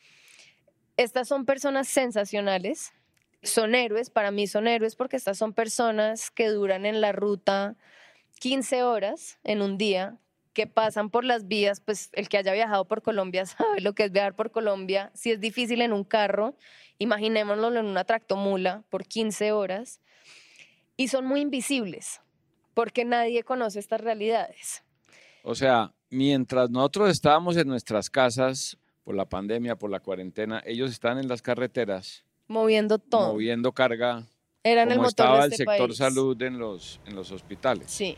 estas 0.98 1.28
son 1.28 1.46
personas 1.46 1.88
sensacionales, 1.88 2.92
son 3.42 3.74
héroes, 3.74 4.10
para 4.10 4.30
mí 4.30 4.46
son 4.46 4.66
héroes 4.66 4.96
porque 4.96 5.16
estas 5.16 5.38
son 5.38 5.52
personas 5.52 6.30
que 6.30 6.48
duran 6.48 6.86
en 6.86 7.00
la 7.00 7.12
ruta 7.12 7.76
15 8.40 8.82
horas 8.82 9.38
en 9.44 9.62
un 9.62 9.78
día, 9.78 10.18
que 10.52 10.66
pasan 10.66 11.10
por 11.10 11.24
las 11.24 11.46
vías, 11.46 11.80
pues 11.80 12.10
el 12.14 12.28
que 12.28 12.38
haya 12.38 12.52
viajado 12.52 12.84
por 12.86 13.02
Colombia 13.02 13.46
sabe 13.46 13.80
lo 13.80 13.94
que 13.94 14.04
es 14.04 14.12
viajar 14.12 14.34
por 14.34 14.50
Colombia. 14.50 15.10
Si 15.14 15.30
es 15.30 15.40
difícil 15.40 15.82
en 15.82 15.92
un 15.92 16.04
carro, 16.04 16.56
imaginémoslo 16.98 17.72
en 17.76 17.86
una 17.86 18.04
tractomula 18.04 18.82
por 18.90 19.04
15 19.04 19.52
horas. 19.52 20.00
Y 20.96 21.08
son 21.08 21.26
muy 21.26 21.42
invisibles, 21.42 22.20
porque 22.74 23.04
nadie 23.04 23.44
conoce 23.44 23.78
estas 23.78 24.00
realidades. 24.00 24.82
O 25.44 25.54
sea, 25.54 25.94
mientras 26.10 26.70
nosotros 26.70 27.10
estábamos 27.10 27.56
en 27.56 27.68
nuestras 27.68 28.10
casas 28.10 28.76
por 29.04 29.14
la 29.14 29.28
pandemia, 29.28 29.76
por 29.76 29.90
la 29.90 30.00
cuarentena, 30.00 30.60
ellos 30.66 30.90
están 30.90 31.18
en 31.18 31.28
las 31.28 31.40
carreteras. 31.40 32.24
Moviendo 32.48 32.98
todo. 32.98 33.34
Moviendo 33.34 33.72
carga. 33.72 34.26
Eran 34.64 34.90
el 34.90 34.98
motor 34.98 35.08
estaba 35.08 35.44
este 35.46 35.62
el 35.62 35.68
sector 35.68 35.94
salud 35.94 36.42
en 36.42 36.58
los, 36.58 37.00
en 37.06 37.14
los 37.14 37.30
hospitales. 37.30 37.90
Sí 37.90 38.16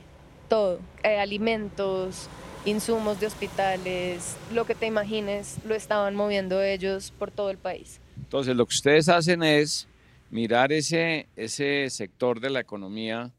todo, 0.50 0.80
eh, 1.04 1.18
alimentos, 1.18 2.28
insumos 2.66 3.18
de 3.20 3.28
hospitales, 3.28 4.36
lo 4.52 4.66
que 4.66 4.74
te 4.74 4.86
imagines, 4.86 5.58
lo 5.64 5.74
estaban 5.74 6.14
moviendo 6.14 6.60
ellos 6.60 7.14
por 7.18 7.30
todo 7.30 7.48
el 7.50 7.56
país. 7.56 8.00
Entonces, 8.18 8.54
lo 8.54 8.66
que 8.66 8.74
ustedes 8.74 9.08
hacen 9.08 9.42
es 9.42 9.88
mirar 10.28 10.72
ese, 10.72 11.28
ese 11.36 11.88
sector 11.88 12.40
de 12.40 12.50
la 12.50 12.60
economía 12.60 13.32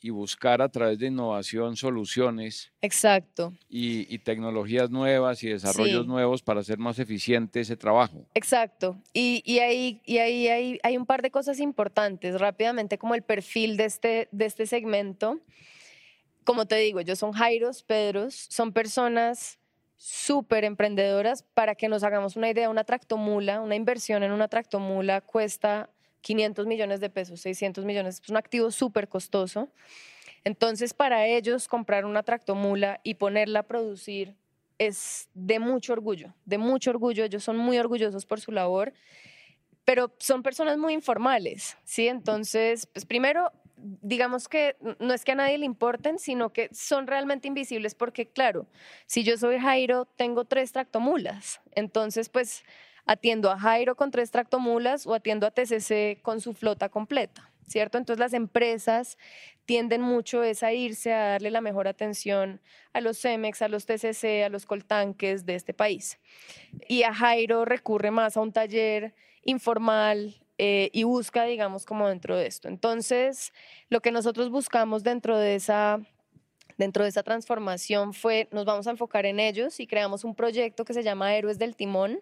y 0.00 0.10
buscar 0.10 0.62
a 0.62 0.68
través 0.68 0.98
de 0.98 1.06
innovación 1.06 1.76
soluciones. 1.76 2.72
Exacto. 2.80 3.52
Y, 3.68 4.18
tecnologías 4.18 4.90
nuevas 4.90 5.42
y 5.42 5.48
desarrollos 5.48 6.06
nuevos 6.06 6.42
para 6.42 6.60
hacer 6.60 6.78
más 6.78 6.98
eficiente 6.98 7.60
ese 7.60 7.76
trabajo. 7.76 8.26
Exacto. 8.34 8.96
Y, 9.12 9.42
y 9.44 9.60
ahí, 9.60 10.00
y 10.04 10.18
ahí 10.18 10.48
hay, 10.48 10.78
hay, 10.82 10.96
un 10.96 11.06
par 11.06 11.22
de 11.22 11.30
cosas 11.30 11.60
importantes, 11.60 12.38
rápidamente, 12.40 12.98
como 12.98 13.14
el 13.14 13.22
perfil 13.22 13.76
de 13.76 13.84
este, 13.84 14.28
de 14.32 14.44
este 14.44 14.66
segmento 14.66 15.40
como 16.48 16.64
te 16.64 16.76
digo, 16.76 16.98
ellos 16.98 17.18
son 17.18 17.32
Jairos, 17.32 17.82
Pedros, 17.82 18.34
son 18.48 18.72
personas 18.72 19.58
súper 19.98 20.64
emprendedoras. 20.64 21.42
Para 21.42 21.74
que 21.74 21.88
nos 21.88 22.04
hagamos 22.04 22.36
una 22.36 22.48
idea, 22.48 22.70
una 22.70 22.84
tractomula, 22.84 23.60
una 23.60 23.74
inversión 23.74 24.22
en 24.22 24.32
una 24.32 24.48
tractomula 24.48 25.20
cuesta 25.20 25.90
500 26.20 26.66
millones 26.66 27.00
de 27.00 27.10
pesos, 27.10 27.40
600 27.40 27.84
millones, 27.84 28.20
es 28.22 28.28
un 28.28 28.36
activo 28.36 28.70
súper 28.70 29.08
costoso. 29.08 29.68
Entonces, 30.44 30.94
para 30.94 31.26
ellos 31.26 31.68
comprar 31.68 32.04
una 32.04 32.22
tractomula 32.22 33.00
y 33.02 33.14
ponerla 33.14 33.60
a 33.60 33.62
producir 33.64 34.34
es 34.78 35.28
de 35.34 35.58
mucho 35.58 35.92
orgullo, 35.92 36.34
de 36.44 36.58
mucho 36.58 36.90
orgullo. 36.90 37.24
Ellos 37.24 37.42
son 37.42 37.56
muy 37.56 37.78
orgullosos 37.78 38.24
por 38.26 38.40
su 38.40 38.52
labor, 38.52 38.92
pero 39.84 40.14
son 40.18 40.42
personas 40.42 40.78
muy 40.78 40.92
informales, 40.92 41.76
¿sí? 41.84 42.08
Entonces, 42.08 42.86
pues 42.86 43.04
primero 43.04 43.52
digamos 43.80 44.48
que 44.48 44.76
no 44.98 45.14
es 45.14 45.24
que 45.24 45.32
a 45.32 45.36
nadie 45.36 45.58
le 45.58 45.66
importen, 45.66 46.18
sino 46.18 46.52
que 46.52 46.68
son 46.72 47.06
realmente 47.06 47.48
invisibles 47.48 47.94
porque, 47.94 48.26
claro, 48.26 48.66
si 49.06 49.22
yo 49.22 49.36
soy 49.36 49.58
Jairo, 49.58 50.06
tengo 50.16 50.44
tres 50.44 50.72
tractomulas. 50.72 51.60
Entonces, 51.74 52.28
pues 52.28 52.64
atiendo 53.08 53.50
a 53.50 53.58
Jairo 53.58 53.96
con 53.96 54.10
tres 54.10 54.30
tractomulas 54.30 55.06
o 55.06 55.14
atiendo 55.14 55.46
a 55.46 55.50
TCC 55.50 56.20
con 56.22 56.40
su 56.40 56.52
flota 56.52 56.90
completa, 56.90 57.50
¿cierto? 57.66 57.98
Entonces 57.98 58.20
las 58.20 58.34
empresas 58.34 59.18
tienden 59.64 60.02
mucho 60.02 60.42
a 60.42 60.72
irse 60.72 61.12
a 61.12 61.30
darle 61.30 61.50
la 61.50 61.60
mejor 61.60 61.88
atención 61.88 62.60
a 62.92 63.00
los 63.00 63.18
CEMEX, 63.18 63.62
a 63.62 63.68
los 63.68 63.86
TCC, 63.86 64.44
a 64.44 64.50
los 64.50 64.66
coltanques 64.66 65.46
de 65.46 65.54
este 65.54 65.72
país. 65.74 66.18
Y 66.86 67.02
a 67.02 67.14
Jairo 67.14 67.64
recurre 67.64 68.10
más 68.10 68.36
a 68.36 68.40
un 68.40 68.52
taller 68.52 69.14
informal, 69.42 70.40
eh, 70.60 70.90
y 70.92 71.04
busca, 71.04 71.44
digamos, 71.44 71.86
como 71.86 72.08
dentro 72.08 72.36
de 72.36 72.46
esto. 72.46 72.66
Entonces, 72.66 73.52
lo 73.90 74.00
que 74.00 74.10
nosotros 74.10 74.50
buscamos 74.50 75.04
dentro 75.04 75.38
de 75.38 75.54
esa 75.54 76.00
dentro 76.76 77.02
de 77.02 77.10
esa 77.10 77.24
transformación 77.24 78.14
fue, 78.14 78.48
nos 78.52 78.64
vamos 78.64 78.86
a 78.86 78.90
enfocar 78.90 79.26
en 79.26 79.40
ellos 79.40 79.80
y 79.80 79.86
creamos 79.86 80.24
un 80.24 80.34
proyecto 80.34 80.84
que 80.84 80.94
se 80.94 81.02
llama 81.02 81.34
Héroes 81.34 81.58
del 81.58 81.74
Timón, 81.74 82.20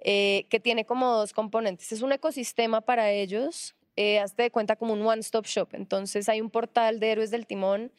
eh, 0.00 0.46
que 0.48 0.60
tiene 0.60 0.84
como 0.84 1.14
dos 1.16 1.32
componentes. 1.32 1.92
Es 1.92 2.02
un 2.02 2.12
ecosistema 2.12 2.80
para 2.80 3.10
ellos, 3.10 3.74
eh, 3.96 4.18
hazte 4.18 4.44
de 4.44 4.50
cuenta 4.50 4.76
como 4.76 4.92
un 4.92 5.02
one-stop 5.02 5.46
shop. 5.46 5.68
Entonces 5.72 6.28
hay 6.28 6.40
un 6.40 6.50
portal 6.50 7.00
de 7.00 7.10
Héroes 7.10 7.30
del 7.30 7.46
Timón 7.46 7.92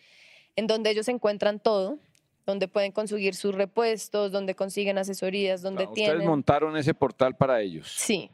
en 0.56 0.68
donde 0.68 0.90
ellos 0.90 1.08
encuentran 1.08 1.60
todo, 1.60 2.00
donde 2.46 2.68
pueden 2.68 2.92
conseguir 2.92 3.36
sus 3.36 3.54
repuestos, 3.56 4.32
donde 4.32 4.56
consiguen 4.56 4.98
asesorías, 4.98 5.62
donde 5.62 5.88
tienen... 5.88 6.16
Ustedes 6.16 6.30
montaron 6.30 6.76
ese 6.76 6.94
portal 6.94 7.36
para 7.36 7.62
ellos. 7.62 7.94
Sí, 7.98 8.32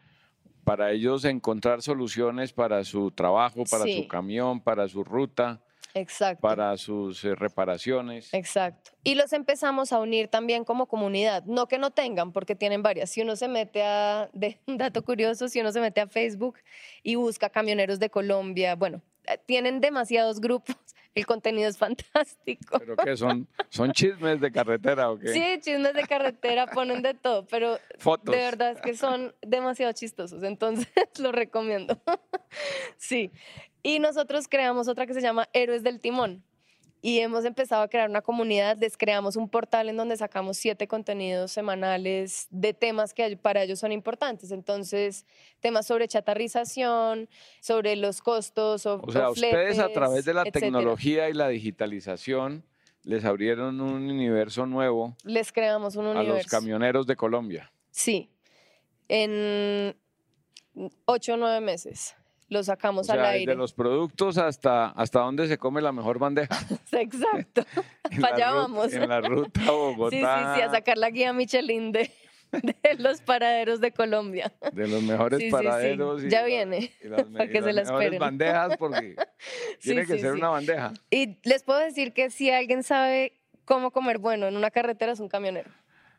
para 0.67 0.91
ellos 0.91 1.23
encontrar 1.23 1.81
soluciones 1.81 2.51
para 2.51 2.83
su 2.83 3.09
trabajo, 3.11 3.63
para 3.71 3.85
su 3.85 4.05
camión, 4.05 4.59
para 4.59 4.89
su 4.89 5.01
ruta. 5.01 5.61
Exacto. 5.97 6.41
Para 6.41 6.77
sus 6.77 7.23
eh, 7.23 7.35
reparaciones. 7.35 8.33
Exacto. 8.33 8.91
Y 9.03 9.15
los 9.15 9.33
empezamos 9.33 9.91
a 9.91 9.99
unir 9.99 10.27
también 10.27 10.63
como 10.63 10.87
comunidad. 10.87 11.43
No 11.45 11.67
que 11.67 11.77
no 11.77 11.91
tengan, 11.91 12.31
porque 12.31 12.55
tienen 12.55 12.83
varias. 12.83 13.09
Si 13.09 13.21
uno 13.21 13.35
se 13.35 13.47
mete 13.47 13.83
a, 13.83 14.29
de, 14.33 14.59
un 14.67 14.77
dato 14.77 15.03
curioso, 15.03 15.47
si 15.49 15.59
uno 15.59 15.71
se 15.71 15.81
mete 15.81 16.01
a 16.01 16.07
Facebook 16.07 16.59
y 17.03 17.15
busca 17.15 17.49
camioneros 17.49 17.99
de 17.99 18.09
Colombia, 18.09 18.75
bueno, 18.75 19.01
eh, 19.25 19.39
tienen 19.45 19.81
demasiados 19.81 20.39
grupos 20.39 20.75
el 21.15 21.25
contenido 21.25 21.67
es 21.67 21.77
fantástico. 21.77 22.77
¿Pero 22.77 22.95
qué 22.95 23.17
son? 23.17 23.47
¿Son 23.69 23.91
chismes 23.91 24.39
de 24.39 24.51
carretera 24.51 25.09
o 25.09 25.17
qué? 25.17 25.29
Sí, 25.29 25.59
chismes 25.61 25.93
de 25.93 26.03
carretera, 26.03 26.67
ponen 26.67 27.01
de 27.01 27.15
todo, 27.15 27.45
pero 27.47 27.79
Fotos. 27.97 28.35
de 28.35 28.41
verdad 28.41 28.71
es 28.71 28.81
que 28.81 28.95
son 28.95 29.33
demasiado 29.41 29.91
chistosos, 29.93 30.43
entonces 30.43 30.87
lo 31.19 31.31
recomiendo. 31.31 31.99
Sí. 32.97 33.31
Y 33.87 33.99
nosotros 33.99 34.49
creamos 34.49 34.89
otra 34.89 35.07
que 35.07 35.13
se 35.13 35.21
llama 35.21 35.47
Héroes 35.53 35.81
del 35.81 36.01
Timón 36.01 36.43
y 37.01 37.19
hemos 37.19 37.45
empezado 37.45 37.83
a 37.83 37.87
crear 37.87 38.09
una 38.09 38.21
comunidad, 38.21 38.77
les 38.81 38.97
creamos 38.97 39.37
un 39.37 39.47
portal 39.47 39.87
en 39.87 39.95
donde 39.95 40.17
sacamos 40.17 40.57
siete 40.57 40.89
contenidos 40.89 41.53
semanales 41.53 42.47
de 42.49 42.73
temas 42.73 43.13
que 43.13 43.37
para 43.37 43.63
ellos 43.63 43.79
son 43.79 43.93
importantes. 43.93 44.51
Entonces, 44.51 45.25
temas 45.61 45.87
sobre 45.87 46.09
chatarrización, 46.09 47.29
sobre 47.61 47.95
los 47.95 48.21
costos. 48.21 48.85
O, 48.85 48.99
o 49.01 49.09
sea, 49.09 49.29
ustedes 49.29 49.79
a 49.79 49.87
través 49.87 50.25
de 50.25 50.33
la 50.33 50.43
tecnología 50.43 51.29
y 51.29 51.33
la 51.33 51.47
digitalización 51.47 52.65
les 53.03 53.23
abrieron 53.23 53.79
un 53.79 54.11
universo 54.11 54.65
nuevo. 54.65 55.15
Les 55.23 55.53
creamos 55.53 55.95
un 55.95 56.07
universo. 56.07 56.33
A 56.33 56.37
los 56.39 56.47
camioneros 56.47 57.07
de 57.07 57.15
Colombia. 57.15 57.71
Sí, 57.91 58.29
en 59.07 59.95
ocho 61.05 61.35
o 61.35 61.37
nueve 61.37 61.61
meses 61.61 62.16
lo 62.49 62.63
sacamos 62.63 63.09
al 63.09 63.25
aire. 63.25 63.51
De 63.51 63.57
los 63.57 63.73
productos 63.73 64.37
hasta, 64.37 64.87
hasta 64.87 65.19
dónde 65.19 65.47
se 65.47 65.57
come 65.57 65.81
la 65.81 65.91
mejor 65.91 66.19
bandeja. 66.19 66.57
Exacto. 66.91 67.63
Fallábamos. 68.21 68.93
En 68.93 69.09
la 69.09 69.21
ruta 69.21 69.61
a 69.61 69.71
Bogotá. 69.71 70.17
Sí, 70.17 70.21
sí, 70.21 70.55
sí, 70.55 70.61
a 70.61 70.71
sacar 70.71 70.97
la 70.97 71.09
guía 71.09 71.33
Michelin 71.33 71.91
de, 71.91 72.11
de 72.51 72.95
los 72.97 73.21
paraderos 73.21 73.81
de 73.81 73.91
Colombia. 73.91 74.53
De 74.71 74.87
los 74.87 75.03
mejores 75.03 75.51
paraderos. 75.51 76.23
ya 76.23 76.43
viene. 76.43 76.91
para 77.33 77.49
que 77.49 77.61
se 77.61 77.73
la 77.73 77.81
esperen. 77.81 78.19
bandejas 78.19 78.77
porque 78.77 79.15
tiene 79.81 80.05
que 80.05 80.17
ser 80.17 80.33
una 80.33 80.49
bandeja. 80.49 80.93
Y 81.09 81.37
les 81.43 81.63
puedo 81.63 81.79
decir 81.79 82.13
que 82.13 82.29
si 82.29 82.49
alguien 82.49 82.83
sabe 82.83 83.33
cómo 83.65 83.91
comer 83.91 84.17
bueno 84.17 84.47
en 84.47 84.55
una 84.55 84.71
carretera 84.71 85.11
es 85.11 85.19
un 85.19 85.27
camionero 85.27 85.69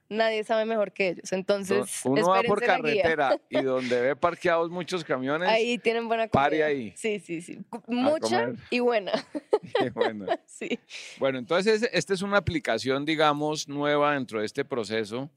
nadie 0.08 0.44
sabe 0.44 0.64
mejor 0.64 0.92
que 0.92 1.08
ellos. 1.08 1.32
Entonces, 1.32 2.00
uno 2.04 2.28
va 2.28 2.42
por 2.42 2.60
carretera 2.60 3.40
y 3.50 3.62
donde 3.62 4.00
ve 4.00 4.16
parqueados 4.16 4.70
muchos 4.70 5.04
camiones, 5.04 5.48
ahí 5.48 5.78
tienen 5.78 6.08
buena 6.08 6.28
comida. 6.28 6.44
Pare 6.44 6.64
ahí. 6.64 6.92
Sí, 6.96 7.20
sí, 7.20 7.40
sí. 7.40 7.58
Mucha 7.86 8.52
y 8.70 8.80
buena. 8.80 9.12
bueno. 9.94 10.26
sí. 10.46 10.78
Bueno, 11.18 11.38
entonces 11.38 11.88
esta 11.92 12.14
es 12.14 12.22
una 12.22 12.38
aplicación, 12.38 13.04
digamos, 13.04 13.68
nueva 13.68 14.14
dentro 14.14 14.40
de 14.40 14.46
este 14.46 14.64
proceso 14.64 15.30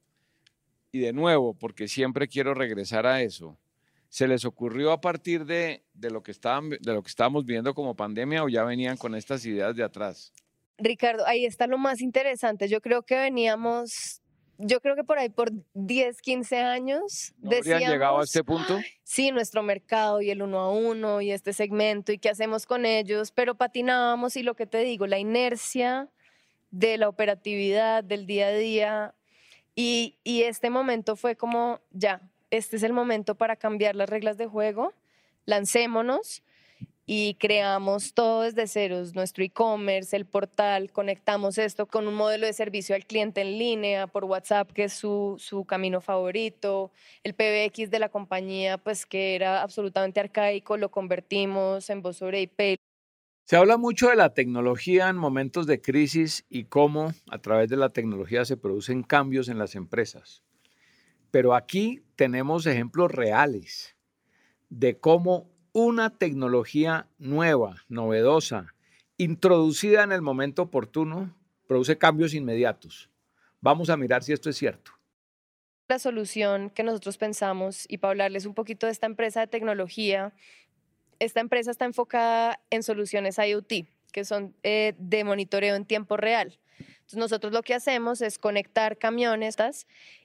y 0.91 0.99
de 0.99 1.13
nuevo, 1.13 1.53
porque 1.53 1.87
siempre 1.87 2.27
quiero 2.27 2.53
regresar 2.53 3.05
a 3.05 3.21
eso, 3.21 3.57
¿se 4.09 4.27
les 4.27 4.43
ocurrió 4.43 4.91
a 4.91 4.99
partir 4.99 5.45
de, 5.45 5.83
lo 5.93 6.21
que 6.21 6.31
estaban, 6.31 6.69
de 6.69 6.93
lo 6.93 7.01
que 7.01 7.09
estábamos 7.09 7.45
viendo 7.45 7.73
como 7.73 7.95
pandemia 7.95 8.43
o 8.43 8.49
ya 8.49 8.63
venían 8.63 8.97
con 8.97 9.15
estas 9.15 9.45
ideas 9.45 9.75
de 9.75 9.83
atrás? 9.83 10.33
Ricardo, 10.77 11.25
ahí 11.27 11.45
está 11.45 11.67
lo 11.67 11.77
más 11.77 12.01
interesante. 12.01 12.67
Yo 12.67 12.81
creo 12.81 13.03
que 13.03 13.15
veníamos 13.15 14.20
yo 14.61 14.81
creo 14.81 14.95
que 14.95 15.03
por 15.03 15.17
ahí 15.19 15.29
por 15.29 15.51
10, 15.73 16.21
15 16.21 16.59
años. 16.59 17.33
¿No 17.39 17.55
habrían 17.57 17.91
llegado 17.91 18.19
a 18.19 18.23
este 18.23 18.43
punto? 18.43 18.79
Sí, 19.03 19.31
nuestro 19.31 19.63
mercado 19.63 20.21
y 20.21 20.29
el 20.29 20.41
uno 20.41 20.59
a 20.59 20.71
uno 20.71 21.21
y 21.21 21.31
este 21.31 21.53
segmento 21.53 22.11
y 22.11 22.17
qué 22.17 22.29
hacemos 22.29 22.65
con 22.65 22.85
ellos, 22.85 23.31
pero 23.31 23.55
patinábamos 23.55 24.35
y 24.37 24.43
lo 24.43 24.55
que 24.55 24.65
te 24.65 24.79
digo, 24.79 25.07
la 25.07 25.19
inercia 25.19 26.09
de 26.69 26.97
la 26.97 27.09
operatividad 27.09 28.03
del 28.03 28.25
día 28.25 28.47
a 28.47 28.53
día 28.53 29.15
y, 29.75 30.17
y 30.23 30.43
este 30.43 30.69
momento 30.69 31.15
fue 31.15 31.35
como, 31.35 31.81
ya, 31.91 32.21
este 32.49 32.77
es 32.77 32.83
el 32.83 32.93
momento 32.93 33.35
para 33.35 33.55
cambiar 33.55 33.95
las 33.95 34.09
reglas 34.09 34.37
de 34.37 34.47
juego, 34.47 34.93
lancémonos 35.45 36.43
y 37.13 37.33
creamos 37.33 38.13
todo 38.13 38.43
desde 38.43 38.67
ceros, 38.67 39.15
nuestro 39.15 39.43
e-commerce, 39.43 40.15
el 40.15 40.25
portal, 40.25 40.93
conectamos 40.93 41.57
esto 41.57 41.85
con 41.85 42.07
un 42.07 42.13
modelo 42.13 42.45
de 42.45 42.53
servicio 42.53 42.95
al 42.95 43.05
cliente 43.05 43.41
en 43.41 43.59
línea 43.59 44.07
por 44.07 44.23
WhatsApp, 44.23 44.71
que 44.71 44.85
es 44.85 44.93
su, 44.93 45.35
su 45.37 45.65
camino 45.65 45.99
favorito, 45.99 46.89
el 47.25 47.33
PBX 47.33 47.91
de 47.91 47.99
la 47.99 48.07
compañía, 48.07 48.77
pues 48.77 49.05
que 49.05 49.35
era 49.35 49.61
absolutamente 49.61 50.21
arcaico, 50.21 50.77
lo 50.77 50.89
convertimos 50.89 51.89
en 51.89 52.01
voz 52.01 52.15
sobre 52.15 52.43
IP. 52.43 52.79
Se 53.43 53.57
habla 53.57 53.75
mucho 53.75 54.07
de 54.07 54.15
la 54.15 54.33
tecnología 54.33 55.09
en 55.09 55.17
momentos 55.17 55.67
de 55.67 55.81
crisis 55.81 56.45
y 56.47 56.63
cómo 56.63 57.11
a 57.29 57.39
través 57.39 57.67
de 57.67 57.75
la 57.75 57.89
tecnología 57.89 58.45
se 58.45 58.55
producen 58.55 59.03
cambios 59.03 59.49
en 59.49 59.57
las 59.57 59.75
empresas. 59.75 60.43
Pero 61.29 61.55
aquí 61.55 62.05
tenemos 62.15 62.65
ejemplos 62.67 63.11
reales 63.11 63.97
de 64.69 64.97
cómo 64.97 65.50
una 65.73 66.09
tecnología 66.09 67.07
nueva, 67.17 67.77
novedosa, 67.87 68.73
introducida 69.17 70.03
en 70.03 70.11
el 70.11 70.21
momento 70.21 70.63
oportuno, 70.63 71.35
produce 71.67 71.97
cambios 71.97 72.33
inmediatos. 72.33 73.09
Vamos 73.61 73.89
a 73.89 73.97
mirar 73.97 74.23
si 74.23 74.33
esto 74.33 74.49
es 74.49 74.57
cierto. 74.57 74.91
La 75.87 75.99
solución 75.99 76.69
que 76.69 76.83
nosotros 76.83 77.17
pensamos, 77.17 77.85
y 77.87 77.97
para 77.97 78.11
hablarles 78.11 78.45
un 78.45 78.53
poquito 78.53 78.85
de 78.85 78.91
esta 78.91 79.05
empresa 79.05 79.41
de 79.41 79.47
tecnología, 79.47 80.33
esta 81.19 81.39
empresa 81.39 81.71
está 81.71 81.85
enfocada 81.85 82.59
en 82.69 82.83
soluciones 82.83 83.37
IoT, 83.37 83.85
que 84.11 84.25
son 84.25 84.55
eh, 84.63 84.95
de 84.97 85.23
monitoreo 85.23 85.75
en 85.75 85.85
tiempo 85.85 86.17
real. 86.17 86.59
Entonces 86.79 87.19
nosotros 87.19 87.53
lo 87.53 87.61
que 87.61 87.73
hacemos 87.73 88.21
es 88.21 88.39
conectar 88.39 88.97
camiones 88.97 89.55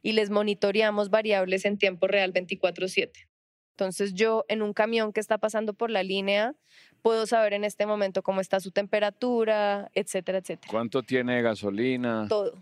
y 0.03 0.13
les 0.13 0.31
monitoreamos 0.31 1.11
variables 1.11 1.65
en 1.65 1.79
tiempo 1.79 2.07
real 2.07 2.33
24/7. 2.33 3.29
Entonces 3.77 4.15
yo 4.15 4.47
en 4.49 4.63
un 4.63 4.73
camión 4.73 5.13
que 5.13 5.21
está 5.21 5.37
pasando 5.37 5.75
por 5.75 5.91
la 5.91 6.03
línea 6.03 6.55
puedo 7.03 7.27
saber 7.27 7.53
en 7.53 7.63
este 7.63 7.85
momento 7.85 8.23
cómo 8.23 8.41
está 8.41 8.59
su 8.59 8.71
temperatura, 8.71 9.91
etcétera, 9.95 10.39
etcétera. 10.39 10.71
¿Cuánto 10.71 11.03
tiene 11.03 11.43
gasolina? 11.43 12.25
Todo. 12.27 12.55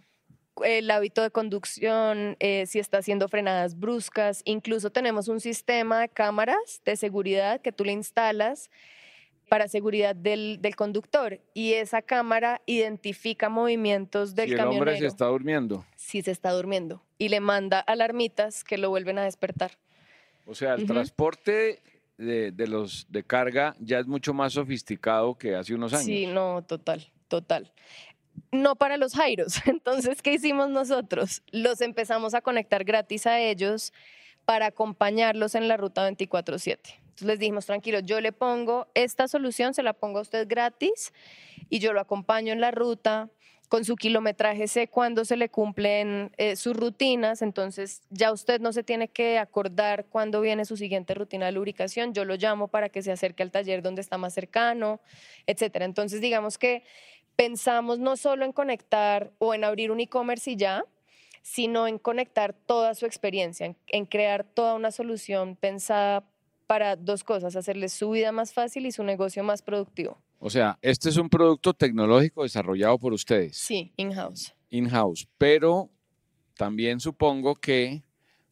El 0.65 0.91
hábito 0.91 1.23
de 1.23 1.31
conducción, 1.31 2.37
eh, 2.41 2.67
si 2.67 2.81
está 2.81 2.99
haciendo 2.99 3.29
frenadas 3.29 3.79
bruscas. 3.79 4.43
Incluso 4.45 4.91
tenemos 4.91 5.29
un 5.29 5.39
sistema 5.39 6.01
de 6.01 6.09
cámaras 6.09 6.83
de 6.85 6.97
seguridad 6.97 7.61
que 7.61 7.71
tú 7.71 7.85
le 7.85 7.93
instalas 7.93 8.71
para 9.49 9.69
seguridad 9.69 10.17
del, 10.17 10.59
del 10.61 10.75
conductor 10.75 11.41
y 11.55 11.75
esa 11.75 12.03
cámara 12.03 12.61
identifica 12.67 13.49
movimientos 13.49 14.35
del 14.35 14.57
camionero. 14.57 14.71
Si 14.71 14.77
el 14.77 14.81
hombre 14.81 14.99
se 14.99 15.07
está 15.07 15.27
durmiendo. 15.27 15.85
Si 15.95 16.23
se 16.23 16.33
está 16.33 16.51
durmiendo 16.51 17.03
y 17.19 17.29
le 17.29 17.39
manda 17.39 17.79
alarmitas 17.79 18.65
que 18.65 18.79
lo 18.79 18.91
vuelven 18.91 19.19
a 19.19 19.23
despertar. 19.25 19.79
O 20.47 20.55
sea, 20.55 20.75
el 20.75 20.87
transporte 20.87 21.83
de, 22.19 22.53
los 22.67 23.07
de 23.11 23.25
carga 23.25 23.75
ya 23.81 23.99
es 23.99 24.07
mucho 24.07 24.35
más 24.35 24.53
sofisticado 24.53 25.37
que 25.37 25.55
hace 25.55 25.75
unos 25.75 25.93
años. 25.93 26.05
Sí, 26.05 26.27
no, 26.27 26.63
total, 26.63 27.11
total. 27.29 27.73
No 28.53 28.77
para 28.77 28.97
los 28.97 29.15
Jairos. 29.15 29.61
Entonces, 29.67 30.23
¿qué 30.23 30.35
hicimos 30.35 30.69
nosotros? 30.69 31.43
Los 31.51 31.81
empezamos 31.81 32.35
a 32.35 32.41
conectar 32.41 32.85
gratis 32.85 33.27
a 33.27 33.41
ellos 33.41 33.93
para 34.45 34.67
acompañarlos 34.67 35.55
en 35.55 35.69
la 35.69 35.77
ruta 35.77 36.09
24/7. 36.09 37.04
Entonces 37.15 37.29
les 37.29 37.39
dijimos, 37.39 37.65
tranquilo, 37.65 38.01
yo 38.01 38.21
le 38.21 38.33
pongo 38.33 38.89
esta 38.95 39.29
solución, 39.29 39.73
se 39.73 39.85
la 39.85 39.93
pongo 39.93 40.19
a 40.19 40.23
usted 40.23 40.49
gratis 40.49 41.13
y 41.71 41.79
yo 41.79 41.93
lo 41.93 42.01
acompaño 42.01 42.53
en 42.53 42.61
la 42.61 42.73
ruta, 42.73 43.31
con 43.69 43.85
su 43.85 43.95
kilometraje 43.95 44.67
sé 44.67 44.89
cuándo 44.89 45.25
se 45.25 45.37
le 45.37 45.49
cumplen 45.49 46.33
eh, 46.39 46.57
sus 46.57 46.77
rutinas, 46.77 47.41
entonces 47.41 48.03
ya 48.11 48.33
usted 48.33 48.61
no 48.61 48.73
se 48.73 48.83
tiene 48.83 49.07
que 49.07 49.39
acordar 49.39 50.07
cuándo 50.07 50.41
viene 50.41 50.65
su 50.65 50.77
siguiente 50.77 51.15
rutina 51.15 51.47
de 51.47 51.53
lubricación, 51.53 52.15
yo 52.15 52.25
lo 52.25 52.35
llamo 52.35 52.67
para 52.67 52.89
que 52.89 53.01
se 53.01 53.13
acerque 53.13 53.45
al 53.45 53.53
taller 53.53 53.81
donde 53.81 54.01
está 54.01 54.19
más 54.19 54.35
cercano, 54.35 55.01
etcétera. 55.47 55.85
Entonces 55.85 56.21
digamos 56.21 56.59
que 56.59 56.83
pensamos 57.37 58.01
no 58.01 58.17
solo 58.17 58.45
en 58.45 58.53
conectar 58.53 59.31
o 59.39 59.55
en 59.55 59.63
abrir 59.63 59.93
un 59.93 60.01
e-commerce 60.01 60.51
y 60.51 60.57
ya, 60.57 60.85
sino 61.43 61.87
en 61.87 61.99
conectar 61.99 62.55
toda 62.55 62.97
su 62.97 63.07
experiencia, 63.07 63.77
en 63.87 64.07
crear 64.07 64.43
toda 64.43 64.75
una 64.75 64.91
solución 64.91 65.55
pensada 65.55 66.25
para 66.67 66.97
dos 66.97 67.25
cosas, 67.25 67.57
hacerles 67.57 67.93
su 67.93 68.11
vida 68.11 68.33
más 68.33 68.53
fácil 68.53 68.87
y 68.87 68.93
su 68.93 69.05
negocio 69.05 69.45
más 69.45 69.63
productivo. 69.63 70.19
O 70.39 70.51
sea, 70.51 70.79
este 70.83 71.09
es 71.09 71.17
un 71.17 71.29
producto 71.29 71.75
tecnológico 71.75 72.43
desarrollado 72.43 72.99
por 72.99 73.13
ustedes. 73.13 73.57
Sí, 73.57 73.93
in-house. 73.97 74.55
In-house, 74.71 75.29
pero 75.39 75.91
también 76.57 77.01
supongo 77.01 77.55
que 77.55 78.03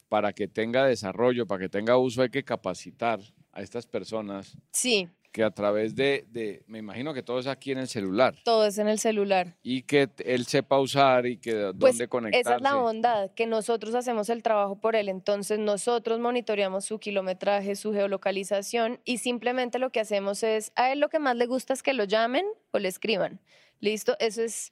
para 0.09 0.33
que 0.33 0.47
tenga 0.47 0.85
desarrollo, 0.85 1.47
para 1.47 1.61
que 1.61 1.69
tenga 1.69 1.97
uso, 1.97 2.21
hay 2.21 2.29
que 2.29 2.43
capacitar 2.43 3.19
a 3.51 3.61
estas 3.61 3.87
personas. 3.87 4.57
Sí 4.71 5.09
que 5.33 5.43
a 5.43 5.49
través 5.49 5.95
de, 5.95 6.63
me 6.67 6.77
imagino 6.77 7.11
que 7.11 7.23
todo 7.23 7.39
es 7.39 7.47
aquí 7.47 7.71
en 7.71 7.79
el 7.79 7.87
celular. 7.87 8.35
Todo 8.45 8.67
es 8.67 8.77
en 8.77 8.87
el 8.87 8.99
celular. 8.99 9.55
Y 9.63 9.81
que 9.81 10.07
él 10.23 10.45
sepa 10.45 10.79
usar 10.79 11.25
y 11.25 11.37
que 11.37 11.73
pues 11.77 11.93
dónde 11.95 12.07
conectarse. 12.07 12.41
Esa 12.41 12.55
es 12.57 12.61
la 12.61 12.75
bondad, 12.75 13.31
que 13.31 13.47
nosotros 13.47 13.95
hacemos 13.95 14.29
el 14.29 14.43
trabajo 14.43 14.75
por 14.75 14.95
él. 14.95 15.09
Entonces 15.09 15.57
nosotros 15.57 16.19
monitoreamos 16.19 16.85
su 16.85 16.99
kilometraje, 16.99 17.75
su 17.75 17.91
geolocalización 17.93 18.99
y 19.05 19.17
simplemente 19.17 19.79
lo 19.79 19.89
que 19.89 19.99
hacemos 19.99 20.43
es, 20.43 20.71
a 20.75 20.91
él 20.91 20.99
lo 20.99 21.09
que 21.09 21.17
más 21.17 21.35
le 21.35 21.47
gusta 21.47 21.73
es 21.73 21.81
que 21.81 21.93
lo 21.93 22.03
llamen 22.03 22.45
o 22.69 22.77
le 22.77 22.87
escriban. 22.87 23.39
¿Listo? 23.79 24.15
Eso 24.19 24.43
es, 24.43 24.71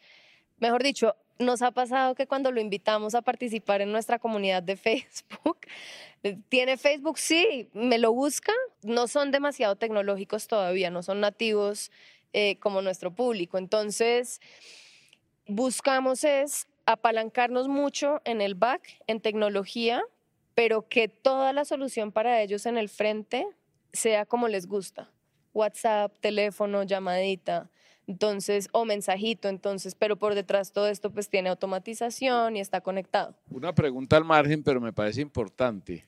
mejor 0.60 0.84
dicho, 0.84 1.16
nos 1.42 1.62
ha 1.62 1.72
pasado 1.72 2.16
que 2.16 2.28
cuando 2.28 2.52
lo 2.52 2.62
invitamos 2.62 3.16
a 3.16 3.22
participar 3.22 3.82
en 3.82 3.92
nuestra 3.92 4.20
comunidad 4.20 4.64
de 4.64 4.78
Facebook, 4.78 5.58
¿tiene 6.50 6.78
Facebook? 6.78 7.18
Sí, 7.18 7.70
me 7.74 7.98
lo 7.98 8.14
busca. 8.14 8.54
No 8.84 9.08
son 9.08 9.32
demasiado 9.32 9.76
tecnológicos 9.76 10.48
todavía, 10.48 10.90
no 10.90 11.04
son 11.04 11.20
nativos 11.20 11.92
eh, 12.34 12.58
como 12.60 12.82
nuestro 12.82 13.14
público. 13.14 13.58
Entonces, 13.58 14.40
buscamos 15.48 16.24
es 16.24 16.68
apalancarnos 16.86 17.68
mucho 17.68 18.22
en 18.26 18.42
el 18.42 18.56
back, 18.56 18.82
en 19.08 19.22
tecnología, 19.22 20.02
pero 20.56 20.88
que 20.88 21.08
toda 21.08 21.54
la 21.54 21.66
solución 21.66 22.12
para 22.12 22.42
ellos 22.42 22.66
en 22.66 22.78
el 22.78 22.90
frente 22.90 23.48
sea 23.94 24.26
como 24.26 24.48
les 24.48 24.68
gusta. 24.68 25.12
WhatsApp, 25.54 26.14
teléfono, 26.22 26.84
llamadita 26.84 27.70
entonces, 28.12 28.68
o 28.74 28.84
mensajito, 28.84 29.48
entonces, 29.48 29.96
pero 29.96 30.18
por 30.18 30.36
detrás 30.36 30.74
todo 30.74 30.88
esto 30.88 31.12
pues 31.12 31.30
tiene 31.30 31.50
automatización 31.50 32.58
y 32.58 32.60
está 32.60 32.82
conectado. 32.82 33.36
Una 33.50 33.74
pregunta 33.74 34.18
al 34.18 34.26
margen, 34.26 34.64
pero 34.64 34.82
me 34.82 34.92
parece 34.92 35.22
importante. 35.22 36.06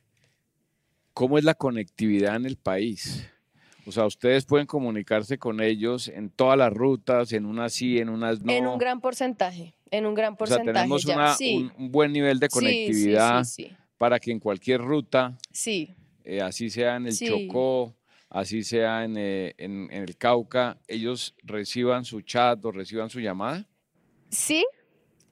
¿Cómo 1.14 1.38
es 1.38 1.46
la 1.46 1.54
conectividad 1.54 2.36
en 2.36 2.46
el 2.46 2.58
país? 2.58 3.26
O 3.86 3.92
sea, 3.92 4.06
ustedes 4.06 4.46
pueden 4.46 4.68
comunicarse 4.68 5.38
con 5.38 5.62
ellos 5.62 6.10
en 6.10 6.30
todas 6.30 6.58
las 6.58 6.74
rutas, 6.74 7.32
en 7.32 7.46
unas 7.46 7.74
sí, 7.74 8.00
en 8.00 8.10
unas 8.10 8.42
no. 8.42 8.52
En 8.52 8.68
un 8.68 8.78
gran 8.78 9.00
porcentaje, 9.00 9.74
en 9.90 10.06
un 10.06 10.14
gran 10.14 10.36
porcentaje. 10.36 10.92
O 10.92 11.00
sea, 11.00 11.36
tenemos 11.38 11.72
un, 11.78 11.92
buen 11.92 12.12
nivel 12.12 12.40
de 12.40 12.50
conectividad 12.50 13.46
para 13.98 14.20
que 14.20 14.32
en 14.32 14.40
cualquier 14.40 14.82
ruta, 14.82 15.38
sí. 15.52 15.94
Eh, 16.26 16.42
así 16.42 16.70
sea 16.70 16.96
en 16.98 17.08
el 17.08 17.18
Chocó, 17.18 17.94
así 18.34 18.64
sea 18.64 19.06
eh, 19.06 19.54
en, 19.58 19.90
el 19.92 20.18
Cauca, 20.18 20.78
ellos 20.88 21.36
reciban 21.44 22.04
su 22.04 22.22
chat 22.22 22.64
o 22.66 22.72
reciban 22.72 23.10
su 23.10 23.20
llamada? 23.20 23.66
Sí, 24.30 24.66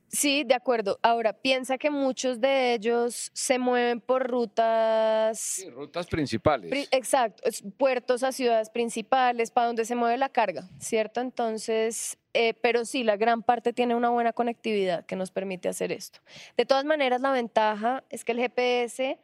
sí, 0.08 0.44
de 0.44 0.54
acuerdo. 0.54 1.00
Ahora, 1.02 1.34
piensa 1.34 1.80
que 1.80 1.90
muchos 1.90 2.40
de 2.40 2.76
ellos 2.76 3.32
se 3.34 3.58
mueven 3.58 4.02
por 4.02 4.30
rutas... 4.30 5.40
Sí, 5.40 5.70
rutas 5.72 6.06
principales. 6.06 6.88
exacto, 6.92 7.50
puertos 7.78 8.22
a 8.22 8.32
ciudades 8.32 8.70
principales, 8.70 9.50
para 9.50 9.68
donde 9.68 9.84
se 9.84 9.96
mueve 9.96 10.18
la 10.20 10.30
carga, 10.30 10.70
¿cierto? 10.80 11.22
Entonces, 11.22 12.20
eh, 12.36 12.54
pero 12.54 12.86
sí, 12.86 13.04
la 13.04 13.18
gran 13.18 13.42
parte 13.42 13.74
tiene 13.74 13.96
una 13.96 14.12
buena 14.12 14.32
conectividad 14.32 15.08
que 15.08 15.16
nos 15.16 15.32
permite 15.32 15.70
hacer 15.70 15.92
esto. 15.92 16.20
De 16.56 16.68
todas 16.68 16.86
maneras, 16.86 17.20
la 17.22 17.32
ventaja 17.32 18.04
es 18.12 18.24
que 18.24 18.34
el 18.34 18.38
GPS 18.38 19.18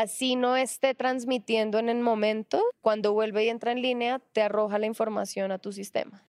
así 0.00 0.36
no 0.36 0.56
esté 0.56 0.94
transmitiendo 0.94 1.78
en 1.78 1.88
el 1.88 2.00
momento, 2.00 2.62
cuando 2.80 3.12
vuelve 3.12 3.44
y 3.44 3.48
entra 3.48 3.72
en 3.72 3.82
línea, 3.82 4.20
te 4.32 4.42
arroja 4.42 4.78
la 4.78 4.86
información 4.86 5.50
a 5.50 5.58
tu 5.58 5.72
sistema. 5.72 6.26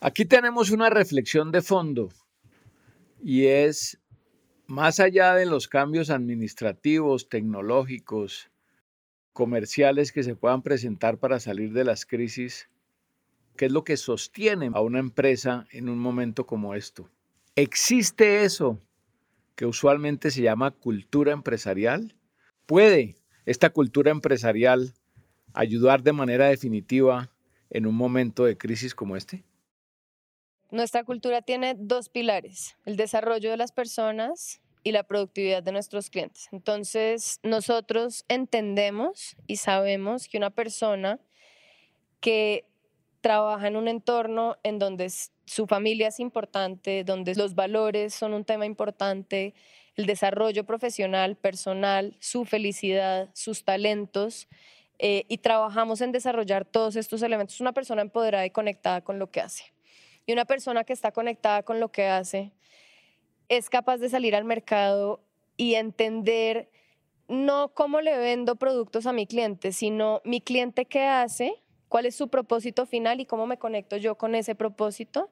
Aquí 0.00 0.24
tenemos 0.24 0.70
una 0.70 0.90
reflexión 0.90 1.52
de 1.52 1.62
fondo 1.62 2.08
y 3.22 3.46
es 3.46 3.98
Más 4.66 5.00
allá 5.00 5.34
de 5.34 5.44
los 5.44 5.68
cambios 5.68 6.08
administrativos, 6.08 7.28
tecnológicos, 7.28 8.50
comerciales 9.32 10.12
que 10.12 10.22
se 10.22 10.34
puedan 10.34 10.62
presentar 10.62 11.18
para 11.18 11.40
salir 11.40 11.72
de 11.72 11.84
las 11.84 12.06
crisis, 12.06 12.70
¿qué 13.56 13.66
es 13.66 13.72
lo 13.72 13.84
que 13.84 13.96
sostiene 13.96 14.70
a 14.72 14.80
una 14.80 14.98
empresa 14.98 15.66
en 15.72 15.88
un 15.88 15.98
momento 15.98 16.46
como 16.46 16.74
esto? 16.74 17.10
¿Existe 17.54 18.44
eso 18.44 18.78
que 19.56 19.66
usualmente 19.66 20.30
se 20.30 20.42
llama 20.42 20.70
cultura 20.70 21.32
empresarial? 21.32 22.14
¿Puede 22.72 23.16
esta 23.44 23.68
cultura 23.68 24.10
empresarial 24.10 24.94
ayudar 25.52 26.02
de 26.02 26.14
manera 26.14 26.48
definitiva 26.48 27.30
en 27.68 27.84
un 27.84 27.94
momento 27.94 28.46
de 28.46 28.56
crisis 28.56 28.94
como 28.94 29.14
este? 29.14 29.44
Nuestra 30.70 31.04
cultura 31.04 31.42
tiene 31.42 31.74
dos 31.78 32.08
pilares, 32.08 32.78
el 32.86 32.96
desarrollo 32.96 33.50
de 33.50 33.58
las 33.58 33.72
personas 33.72 34.62
y 34.82 34.92
la 34.92 35.02
productividad 35.02 35.62
de 35.62 35.72
nuestros 35.72 36.08
clientes. 36.08 36.48
Entonces, 36.50 37.40
nosotros 37.42 38.24
entendemos 38.28 39.36
y 39.46 39.56
sabemos 39.56 40.26
que 40.26 40.38
una 40.38 40.48
persona 40.48 41.20
que 42.20 42.64
trabaja 43.20 43.68
en 43.68 43.76
un 43.76 43.86
entorno 43.86 44.56
en 44.62 44.78
donde 44.78 45.12
su 45.44 45.66
familia 45.66 46.08
es 46.08 46.20
importante, 46.20 47.04
donde 47.04 47.34
los 47.34 47.54
valores 47.54 48.14
son 48.14 48.32
un 48.32 48.46
tema 48.46 48.64
importante, 48.64 49.52
el 49.96 50.06
desarrollo 50.06 50.64
profesional, 50.64 51.36
personal, 51.36 52.16
su 52.18 52.44
felicidad, 52.44 53.30
sus 53.34 53.64
talentos, 53.64 54.48
eh, 54.98 55.24
y 55.28 55.38
trabajamos 55.38 56.00
en 56.00 56.12
desarrollar 56.12 56.64
todos 56.64 56.96
estos 56.96 57.22
elementos. 57.22 57.60
Una 57.60 57.72
persona 57.72 58.02
empoderada 58.02 58.46
y 58.46 58.50
conectada 58.50 59.00
con 59.00 59.18
lo 59.18 59.30
que 59.30 59.40
hace. 59.40 59.64
Y 60.26 60.32
una 60.32 60.44
persona 60.44 60.84
que 60.84 60.92
está 60.92 61.10
conectada 61.10 61.64
con 61.64 61.80
lo 61.80 61.90
que 61.90 62.06
hace 62.06 62.52
es 63.48 63.68
capaz 63.68 63.98
de 63.98 64.08
salir 64.08 64.36
al 64.36 64.44
mercado 64.44 65.20
y 65.56 65.74
entender 65.74 66.70
no 67.28 67.72
cómo 67.74 68.00
le 68.00 68.16
vendo 68.16 68.56
productos 68.56 69.06
a 69.06 69.12
mi 69.12 69.26
cliente, 69.26 69.72
sino 69.72 70.20
mi 70.24 70.40
cliente 70.40 70.84
qué 70.84 71.02
hace, 71.02 71.62
cuál 71.88 72.06
es 72.06 72.14
su 72.14 72.28
propósito 72.28 72.86
final 72.86 73.20
y 73.20 73.26
cómo 73.26 73.46
me 73.46 73.58
conecto 73.58 73.96
yo 73.96 74.16
con 74.16 74.34
ese 74.34 74.54
propósito 74.54 75.30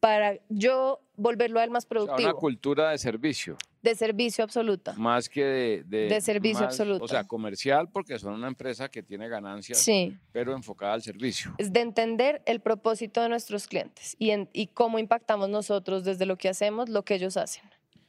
para 0.00 0.38
yo 0.48 1.00
volverlo 1.16 1.60
a 1.60 1.64
él 1.64 1.70
más 1.70 1.84
productivo. 1.84 2.30
una 2.30 2.38
cultura 2.38 2.90
de 2.90 2.98
servicio. 2.98 3.58
De 3.82 3.94
servicio 3.94 4.44
absoluta. 4.44 4.92
Más 4.94 5.28
que 5.28 5.42
de... 5.44 6.08
De, 6.08 6.20
servicio 6.20 6.66
absoluto. 6.66 7.04
O 7.04 7.08
sea, 7.08 7.24
comercial 7.24 7.88
porque 7.90 8.18
son 8.18 8.34
una 8.34 8.48
empresa 8.48 8.90
que 8.90 9.02
tiene 9.02 9.28
ganancias, 9.28 9.78
sí. 9.78 10.16
pero 10.32 10.54
enfocada 10.54 10.92
al 10.92 11.02
servicio. 11.02 11.54
Es 11.56 11.72
de 11.72 11.80
entender 11.80 12.42
el 12.44 12.60
propósito 12.60 13.22
de 13.22 13.30
nuestros 13.30 13.66
clientes 13.66 14.16
y, 14.18 14.32
y 14.52 14.66
cómo 14.68 14.98
impactamos 14.98 15.48
nosotros 15.48 16.04
desde 16.04 16.26
lo 16.26 16.36
que 16.36 16.50
hacemos, 16.50 16.90
lo 16.90 17.04
que 17.04 17.14
ellos 17.14 17.38
hacen. 17.38 17.64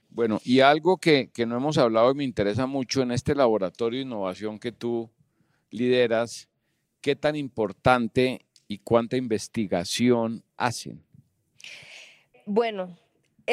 Bueno, 0.10 0.42
y 0.44 0.60
algo 0.60 0.98
que, 0.98 1.30
que 1.34 1.46
no 1.46 1.56
hemos 1.56 1.78
hablado 1.78 2.12
y 2.12 2.16
me 2.16 2.26
interesa 2.26 2.66
mucho 2.66 3.02
en 3.02 3.12
este 3.12 3.34
laboratorio 3.34 4.00
de 4.00 4.06
innovación 4.06 4.60
que 4.60 4.74
tú 4.74 5.10
lideras, 5.70 6.50
¿qué 7.00 7.16
tan 7.16 7.38
importante 7.38 8.46
y 8.68 8.80
cuánta 8.80 9.16
investigación 9.16 10.44
hacen? 10.58 11.02
Bueno, 12.46 12.98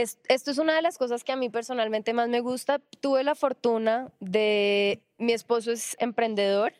esto 0.01 0.51
es 0.51 0.59
una 0.59 0.75
de 0.75 0.83
las 0.83 0.99
cosas 0.99 1.25
que 1.25 1.33
a 1.33 1.37
mí 1.37 1.49
personalmente 1.49 2.13
más 2.13 2.29
me 2.29 2.41
gusta. 2.41 2.81
Tuve 3.01 3.25
la 3.25 3.35
fortuna 3.35 4.11
de, 4.21 5.03
mi 5.19 5.33
esposo 5.33 5.73
es 5.73 5.97
emprendedor, 5.99 6.73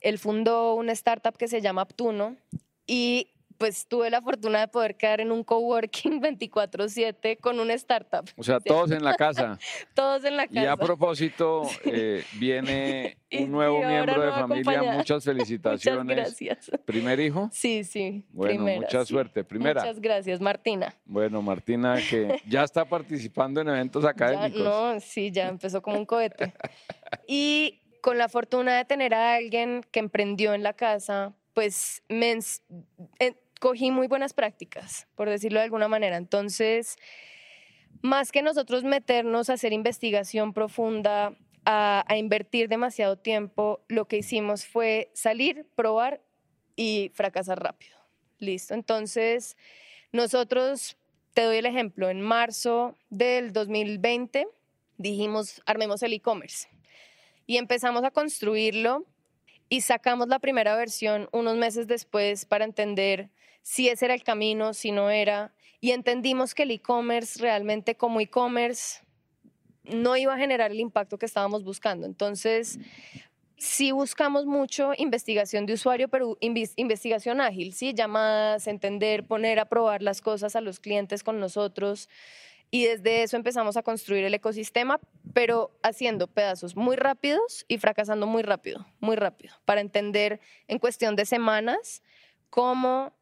él 0.00 0.18
fundó 0.18 0.74
una 0.74 0.92
startup 0.92 1.36
que 1.36 1.48
se 1.48 1.60
llama 1.60 1.82
Aptuno 1.82 2.36
y 2.86 3.31
pues 3.62 3.86
tuve 3.86 4.10
la 4.10 4.20
fortuna 4.20 4.58
de 4.58 4.66
poder 4.66 4.96
quedar 4.96 5.20
en 5.20 5.30
un 5.30 5.44
coworking 5.44 6.20
24/7 6.20 7.38
con 7.38 7.60
una 7.60 7.74
startup. 7.74 8.28
O 8.36 8.42
sea, 8.42 8.58
todos 8.58 8.90
en 8.90 9.04
la 9.04 9.14
casa. 9.14 9.56
todos 9.94 10.24
en 10.24 10.36
la 10.36 10.48
casa. 10.48 10.62
Y 10.62 10.66
a 10.66 10.76
propósito, 10.76 11.62
eh, 11.84 12.24
viene 12.40 13.18
un 13.30 13.52
nuevo 13.52 13.78
miembro 13.78 14.20
de 14.20 14.32
familia. 14.32 14.94
Muchas 14.94 15.22
felicitaciones. 15.22 16.04
Muchas 16.04 16.40
gracias. 16.40 16.70
¿Primer 16.84 17.20
hijo? 17.20 17.50
Sí, 17.52 17.84
sí. 17.84 18.24
Bueno, 18.32 18.64
mucha 18.64 19.04
suerte. 19.04 19.44
Primera. 19.44 19.80
Muchas 19.80 20.00
gracias, 20.00 20.40
Martina. 20.40 20.92
Bueno, 21.04 21.40
Martina, 21.40 21.98
que 22.10 22.42
ya 22.48 22.64
está 22.64 22.84
participando 22.84 23.60
en 23.60 23.68
eventos 23.68 24.04
académicos. 24.04 24.60
no, 24.60 24.98
sí, 24.98 25.30
ya 25.30 25.46
empezó 25.46 25.80
como 25.80 25.98
un 25.98 26.04
cohete. 26.04 26.52
Y 27.28 27.80
con 28.00 28.18
la 28.18 28.28
fortuna 28.28 28.76
de 28.76 28.84
tener 28.86 29.14
a 29.14 29.34
alguien 29.34 29.86
que 29.92 30.00
emprendió 30.00 30.52
en 30.52 30.64
la 30.64 30.72
casa, 30.72 31.36
pues 31.54 32.02
me, 32.08 32.38
cogí 33.62 33.92
muy 33.92 34.08
buenas 34.08 34.34
prácticas, 34.34 35.06
por 35.14 35.30
decirlo 35.30 35.60
de 35.60 35.64
alguna 35.66 35.86
manera. 35.86 36.16
Entonces, 36.16 36.96
más 38.02 38.32
que 38.32 38.42
nosotros 38.42 38.82
meternos 38.82 39.48
a 39.48 39.52
hacer 39.52 39.72
investigación 39.72 40.52
profunda, 40.52 41.36
a, 41.64 42.04
invertir 42.16 42.68
demasiado 42.68 43.16
tiempo, 43.16 43.84
lo 43.86 44.08
que 44.08 44.16
hicimos 44.16 44.66
fue 44.66 45.12
salir, 45.14 45.64
probar 45.76 46.20
y 46.74 47.12
fracasar 47.14 47.62
rápido. 47.62 47.96
Listo. 48.40 48.74
Entonces, 48.74 49.56
nosotros, 50.10 50.96
te 51.32 51.42
doy 51.42 51.58
el 51.58 51.66
ejemplo, 51.66 52.10
en 52.10 52.20
marzo 52.20 52.98
del 53.10 53.52
2020 53.52 54.48
dijimos, 54.98 55.62
armemos 55.66 56.02
el 56.02 56.14
e-commerce 56.14 56.68
y 57.46 57.58
empezamos 57.58 58.02
a 58.02 58.10
construirlo 58.10 59.06
y 59.68 59.82
sacamos 59.82 60.26
la 60.26 60.40
primera 60.40 60.74
versión 60.74 61.28
unos 61.30 61.56
meses 61.56 61.86
después 61.86 62.44
para 62.44 62.64
entender 62.64 63.30
si 63.62 63.88
ese 63.88 64.04
era 64.06 64.14
el 64.14 64.22
camino, 64.22 64.74
si 64.74 64.92
no 64.92 65.10
era. 65.10 65.54
Y 65.80 65.92
entendimos 65.92 66.54
que 66.54 66.64
el 66.64 66.72
e-commerce 66.72 67.40
realmente 67.40 67.96
como 67.96 68.20
e-commerce 68.20 69.02
no 69.84 70.16
iba 70.16 70.34
a 70.34 70.38
generar 70.38 70.70
el 70.70 70.80
impacto 70.80 71.18
que 71.18 71.26
estábamos 71.26 71.64
buscando. 71.64 72.06
Entonces, 72.06 72.78
sí 73.56 73.92
buscamos 73.92 74.46
mucho 74.46 74.92
investigación 74.96 75.66
de 75.66 75.74
usuario, 75.74 76.08
pero 76.08 76.36
investigación 76.40 77.40
ágil, 77.40 77.72
¿sí? 77.72 77.94
Llamadas, 77.94 78.66
entender, 78.66 79.26
poner 79.26 79.58
a 79.60 79.66
probar 79.66 80.02
las 80.02 80.20
cosas 80.20 80.56
a 80.56 80.60
los 80.60 80.80
clientes 80.80 81.22
con 81.22 81.40
nosotros. 81.40 82.08
Y 82.70 82.86
desde 82.86 83.22
eso 83.22 83.36
empezamos 83.36 83.76
a 83.76 83.82
construir 83.82 84.24
el 84.24 84.34
ecosistema, 84.34 84.98
pero 85.34 85.78
haciendo 85.82 86.26
pedazos 86.26 86.74
muy 86.74 86.96
rápidos 86.96 87.64
y 87.68 87.78
fracasando 87.78 88.26
muy 88.26 88.42
rápido, 88.42 88.86
muy 88.98 89.14
rápido, 89.14 89.54
para 89.64 89.80
entender 89.80 90.40
en 90.68 90.78
cuestión 90.78 91.14
de 91.14 91.26
semanas 91.26 92.02
cómo 92.50 93.12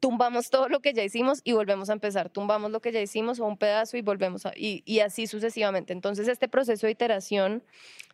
tumbamos 0.00 0.50
todo 0.50 0.68
lo 0.68 0.80
que 0.80 0.92
ya 0.92 1.02
hicimos 1.02 1.40
y 1.44 1.52
volvemos 1.52 1.90
a 1.90 1.92
empezar, 1.92 2.30
tumbamos 2.30 2.70
lo 2.70 2.80
que 2.80 2.92
ya 2.92 3.00
hicimos 3.00 3.40
o 3.40 3.46
un 3.46 3.56
pedazo 3.56 3.96
y 3.96 4.02
volvemos 4.02 4.46
a, 4.46 4.52
y, 4.56 4.82
y 4.86 5.00
así 5.00 5.26
sucesivamente. 5.26 5.92
Entonces, 5.92 6.28
este 6.28 6.48
proceso 6.48 6.86
de 6.86 6.92
iteración, 6.92 7.62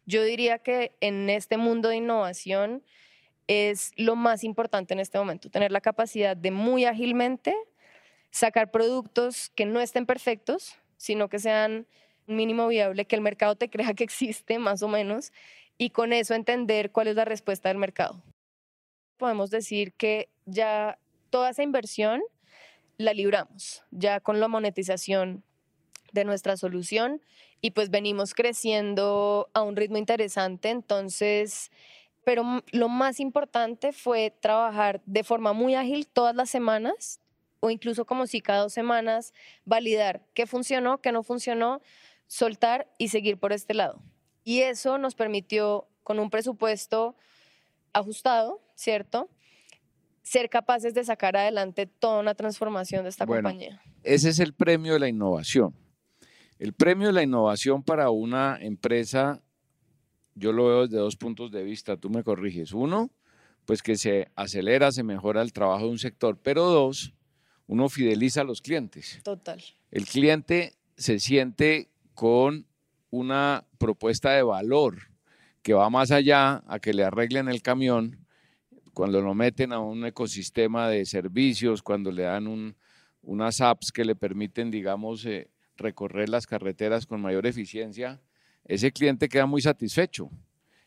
yo 0.07 0.23
diría 0.23 0.59
que 0.59 0.93
en 1.01 1.31
este 1.31 1.57
mundo 1.57 1.89
de 1.89 1.97
innovación 1.97 2.83
es 3.47 3.93
lo 3.97 4.17
más 4.17 4.45
importante 4.45 4.95
en 4.95 5.01
este 5.01 5.19
momento, 5.19 5.51
tener 5.51 5.71
la 5.73 5.81
capacidad 5.81 6.37
de 6.37 6.51
muy 6.51 6.85
ágilmente 6.85 7.55
sacar 8.31 8.71
productos 8.71 9.51
que 9.55 9.67
no 9.67 9.81
estén 9.81 10.07
perfectos, 10.07 10.77
sino 10.97 11.29
que 11.29 11.39
sean 11.39 11.87
mínimo 12.27 12.67
viable, 12.67 13.05
que 13.05 13.17
el 13.17 13.23
mercado 13.23 13.55
te 13.55 13.71
crea 13.71 13.95
que 13.95 14.05
existe 14.05 14.59
más 14.59 14.83
o 14.83 14.89
menos, 14.89 15.33
y 15.79 15.91
con 15.91 16.13
eso 16.13 16.35
entender 16.35 16.91
cuál 16.91 17.09
es 17.09 17.17
la 17.17 17.25
respuesta 17.25 17.69
del 17.69 17.79
mercado. 17.79 18.23
Podemos 19.17 19.51
decir 19.51 19.93
que 19.93 20.29
ya 20.47 20.99
toda 21.35 21.51
esa 21.51 21.65
inversión 21.65 22.23
la 22.97 23.13
libramos 23.13 23.83
ya 23.91 24.21
con 24.21 24.39
la 24.39 24.47
monetización 24.47 25.43
de 26.13 26.25
nuestra 26.25 26.57
solución 26.57 27.21
y 27.61 27.73
pues 27.73 27.91
venimos 27.91 28.35
creciendo 28.35 29.51
a 29.53 29.63
un 29.63 29.75
ritmo 29.75 29.97
interesante, 29.97 30.71
entonces, 30.71 31.73
pero 32.23 32.63
lo 32.71 32.89
más 32.89 33.19
importante 33.19 33.93
fue 33.93 34.31
trabajar 34.31 35.03
de 35.07 35.25
forma 35.25 35.53
muy 35.53 35.75
ágil 35.75 36.07
todas 36.07 36.37
las 36.37 36.51
semanas 36.51 37.21
o 37.59 37.69
incluso 37.69 38.07
como 38.07 38.29
si 38.29 38.41
cada 38.41 38.63
dos 38.63 38.73
semanas 38.73 39.33
validar 39.65 40.23
qué 40.35 40.47
funcionó, 40.47 41.01
qué 41.01 41.11
no 41.11 41.25
funcionó, 41.25 41.83
soltar 42.29 42.87
y 42.97 43.09
seguir 43.09 43.39
por 43.39 43.53
este 43.53 43.75
lado. 43.75 44.01
Y 44.45 44.61
eso 44.61 44.99
nos 44.99 45.17
permitió 45.17 45.89
con 46.05 46.21
un 46.21 46.31
presupuesto 46.31 47.17
ajustado, 47.93 48.61
¿cierto? 48.77 49.29
Ser 50.25 50.49
capaces 50.49 50.95
de 50.95 51.05
sacar 51.05 51.37
adelante 51.37 51.87
toda 51.87 52.19
una 52.19 52.35
transformación 52.35 53.05
de 53.05 53.11
esta 53.11 53.27
compañía. 53.27 53.81
Ese 54.03 54.31
es 54.31 54.41
el 54.41 54.55
premio 54.55 54.95
de 54.95 54.99
la 54.99 55.09
innovación. 55.09 55.75
El 56.59 56.73
premio 56.73 57.09
de 57.09 57.13
la 57.13 57.23
innovación 57.23 57.83
para 57.83 58.11
una 58.11 58.59
empresa, 58.61 59.43
yo 60.35 60.53
lo 60.53 60.67
veo 60.67 60.87
desde 60.87 60.97
dos 60.97 61.17
puntos 61.17 61.53
de 61.53 61.63
vista, 61.63 61.99
tú 61.99 62.09
me 62.09 62.25
corriges. 62.25 62.73
Uno, 62.73 63.11
pues 63.67 63.83
que 63.83 63.97
se 63.97 64.31
acelera, 64.35 64.93
se 64.93 65.03
mejora 65.03 65.43
el 65.43 65.53
trabajo 65.53 65.85
de 65.85 65.91
un 65.91 65.99
sector, 65.99 66.39
pero 66.43 66.65
dos, 66.65 67.13
uno 67.67 67.91
fideliza 67.91 68.41
a 68.41 68.45
los 68.45 68.63
clientes. 68.63 69.21
Total. 69.23 69.63
El 69.91 70.07
cliente 70.07 70.75
se 70.97 71.19
siente 71.21 71.91
con 72.15 72.67
una 73.11 73.67
propuesta 73.77 74.33
de 74.33 74.43
valor 74.43 75.11
que 75.63 75.75
va 75.75 75.91
más 75.91 76.11
allá 76.11 76.63
a 76.67 76.79
que 76.79 76.95
le 76.95 77.05
arreglen 77.05 77.49
el 77.49 77.63
camión 77.63 78.24
cuando 78.95 79.21
lo 79.21 79.35
meten 79.35 79.73
a 79.73 79.81
un 79.81 80.07
ecosistema 80.07 80.89
de 80.89 81.05
servicios, 81.05 81.83
cuando 81.83 82.11
le 82.11 82.23
dan 82.23 82.75
unas 83.23 83.61
apps 83.61 83.93
que 83.93 84.05
le 84.05 84.15
permiten, 84.15 84.71
digamos, 84.71 85.27
eh, 85.27 85.51
recorrer 85.77 86.29
las 86.29 86.47
carreteras 86.47 87.05
con 87.05 87.21
mayor 87.21 87.47
eficiencia, 87.47 88.23
ese 88.65 88.93
cliente 88.93 89.29
queda 89.29 89.45
muy 89.45 89.61
satisfecho 89.61 90.31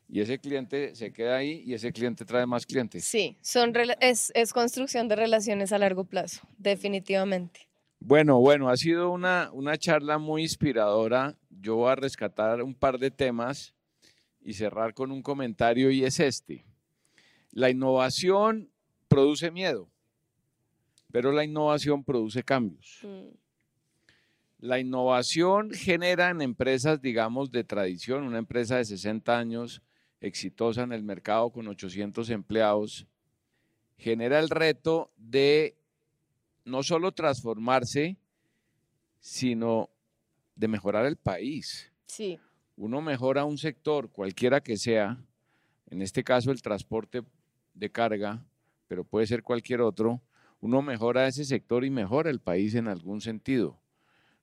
y 0.09 0.21
ese 0.21 0.39
cliente 0.39 0.95
se 0.95 1.11
queda 1.11 1.37
ahí 1.37 1.61
y 1.65 1.73
ese 1.73 1.91
cliente 1.91 2.25
trae 2.25 2.45
más 2.45 2.65
clientes. 2.65 3.03
Sí, 3.03 3.37
son 3.41 3.73
es, 3.99 4.31
es 4.33 4.53
construcción 4.53 5.07
de 5.07 5.15
relaciones 5.15 5.73
a 5.73 5.77
largo 5.77 6.05
plazo, 6.05 6.47
definitivamente. 6.57 7.67
Bueno, 7.99 8.39
bueno, 8.39 8.69
ha 8.69 8.77
sido 8.77 9.11
una, 9.11 9.49
una 9.51 9.77
charla 9.77 10.17
muy 10.17 10.43
inspiradora. 10.43 11.35
Yo 11.49 11.75
voy 11.75 11.91
a 11.91 11.95
rescatar 11.95 12.61
un 12.61 12.73
par 12.73 12.99
de 12.99 13.11
temas 13.11 13.73
y 14.39 14.53
cerrar 14.53 14.93
con 14.93 15.11
un 15.11 15.21
comentario 15.21 15.91
y 15.91 16.05
es 16.05 16.19
este. 16.19 16.63
La 17.57 17.71
innovación 17.71 18.69
produce 19.07 19.49
miedo, 19.49 19.89
pero 21.11 21.31
la 21.31 21.43
innovación 21.43 22.03
produce 22.03 22.43
cambios. 22.43 22.99
Mm. 23.01 23.29
La 24.59 24.77
innovación 24.77 25.71
genera 25.71 26.29
en 26.29 26.43
empresas, 26.43 27.01
digamos, 27.01 27.49
de 27.49 27.63
tradición, 27.63 28.25
una 28.25 28.37
empresa 28.37 28.77
de 28.77 28.85
60 28.85 29.35
años 29.35 29.81
exitosa 30.21 30.83
en 30.83 30.91
el 30.91 31.01
mercado 31.01 31.49
con 31.49 31.67
800 31.67 32.29
empleados, 32.29 33.07
genera 33.97 34.37
el 34.37 34.51
reto 34.51 35.11
de 35.17 35.75
no 36.63 36.83
solo 36.83 37.11
transformarse, 37.11 38.17
sino 39.19 39.89
de 40.55 40.67
mejorar 40.67 41.07
el 41.07 41.17
país. 41.17 41.91
Sí. 42.05 42.37
Uno 42.75 43.01
mejora 43.01 43.45
un 43.45 43.57
sector, 43.57 44.11
cualquiera 44.11 44.61
que 44.61 44.77
sea, 44.77 45.17
en 45.89 46.03
este 46.03 46.23
caso 46.23 46.51
el 46.51 46.61
transporte 46.61 47.23
de 47.77 47.91
carga, 47.91 48.43
pero 48.87 49.03
puede 49.03 49.27
ser 49.27 49.43
cualquier 49.43 49.81
otro, 49.81 50.21
uno 50.59 50.81
mejora 50.81 51.27
ese 51.27 51.45
sector 51.45 51.85
y 51.85 51.89
mejora 51.89 52.29
el 52.29 52.39
país 52.39 52.75
en 52.75 52.87
algún 52.87 53.21
sentido. 53.21 53.79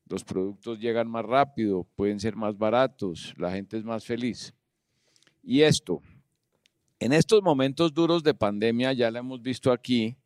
Los 0.08 0.22
productos 0.22 0.78
llegan 0.78 1.08
más 1.08 1.24
rápido, 1.24 1.86
pueden 1.96 2.20
ser 2.20 2.36
más 2.36 2.56
baratos, 2.56 3.34
la 3.36 3.50
gente 3.52 3.76
es 3.76 3.84
más 3.84 4.04
feliz. 4.04 4.54
Y 5.42 5.62
esto, 5.62 6.00
en 7.00 7.12
estos 7.12 7.42
momentos 7.42 7.92
duros 7.92 8.22
de 8.22 8.34
pandemia, 8.34 8.92
ya 8.92 9.10
lo 9.10 9.18
hemos 9.18 9.42
visto 9.42 9.72
aquí, 9.72 10.16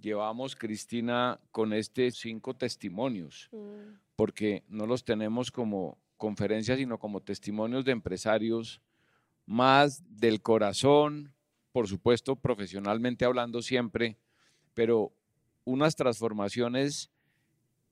llevamos, 0.00 0.56
Cristina, 0.56 1.40
con 1.50 1.72
este 1.72 2.10
cinco 2.10 2.54
testimonios, 2.54 3.48
mm. 3.52 3.98
porque 4.16 4.62
no 4.68 4.86
los 4.86 5.04
tenemos 5.04 5.50
como 5.50 5.98
conferencias, 6.16 6.78
sino 6.78 6.98
como 6.98 7.20
testimonios 7.20 7.84
de 7.84 7.92
empresarios 7.92 8.80
más 9.46 10.02
del 10.08 10.42
corazón, 10.42 11.32
por 11.78 11.86
supuesto, 11.86 12.34
profesionalmente 12.34 13.24
hablando 13.24 13.62
siempre, 13.62 14.16
pero 14.74 15.12
unas 15.62 15.94
transformaciones 15.94 17.08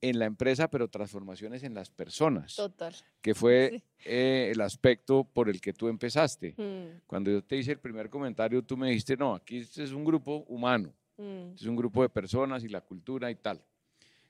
en 0.01 0.19
la 0.19 0.25
empresa, 0.25 0.67
pero 0.67 0.89
transformaciones 0.89 1.63
en 1.63 1.73
las 1.73 1.89
personas. 1.89 2.57
Total. 2.57 2.93
Que 3.21 3.33
fue 3.33 3.81
eh, 4.03 4.49
el 4.51 4.59
aspecto 4.59 5.23
por 5.23 5.47
el 5.47 5.61
que 5.61 5.71
tú 5.71 5.87
empezaste. 5.87 6.53
Mm. 6.57 7.03
Cuando 7.07 7.31
yo 7.31 7.41
te 7.41 7.55
hice 7.55 7.71
el 7.71 7.79
primer 7.79 8.09
comentario, 8.09 8.61
tú 8.61 8.75
me 8.75 8.89
dijiste, 8.89 9.15
no, 9.15 9.35
aquí 9.35 9.59
este 9.59 9.85
es 9.85 9.93
un 9.93 10.03
grupo 10.03 10.43
humano, 10.49 10.93
mm. 11.15 11.53
es 11.55 11.63
un 11.63 11.77
grupo 11.77 12.01
de 12.01 12.09
personas 12.09 12.65
y 12.65 12.67
la 12.67 12.81
cultura 12.81 13.31
y 13.31 13.35
tal. 13.35 13.63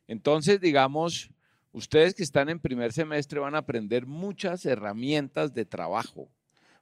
Entonces, 0.07 0.61
digamos, 0.61 1.31
ustedes 1.71 2.13
que 2.13 2.21
están 2.21 2.47
en 2.49 2.59
primer 2.59 2.93
semestre 2.93 3.39
van 3.39 3.55
a 3.55 3.65
aprender 3.65 4.05
muchas 4.05 4.67
herramientas 4.67 5.51
de 5.55 5.65
trabajo, 5.65 6.29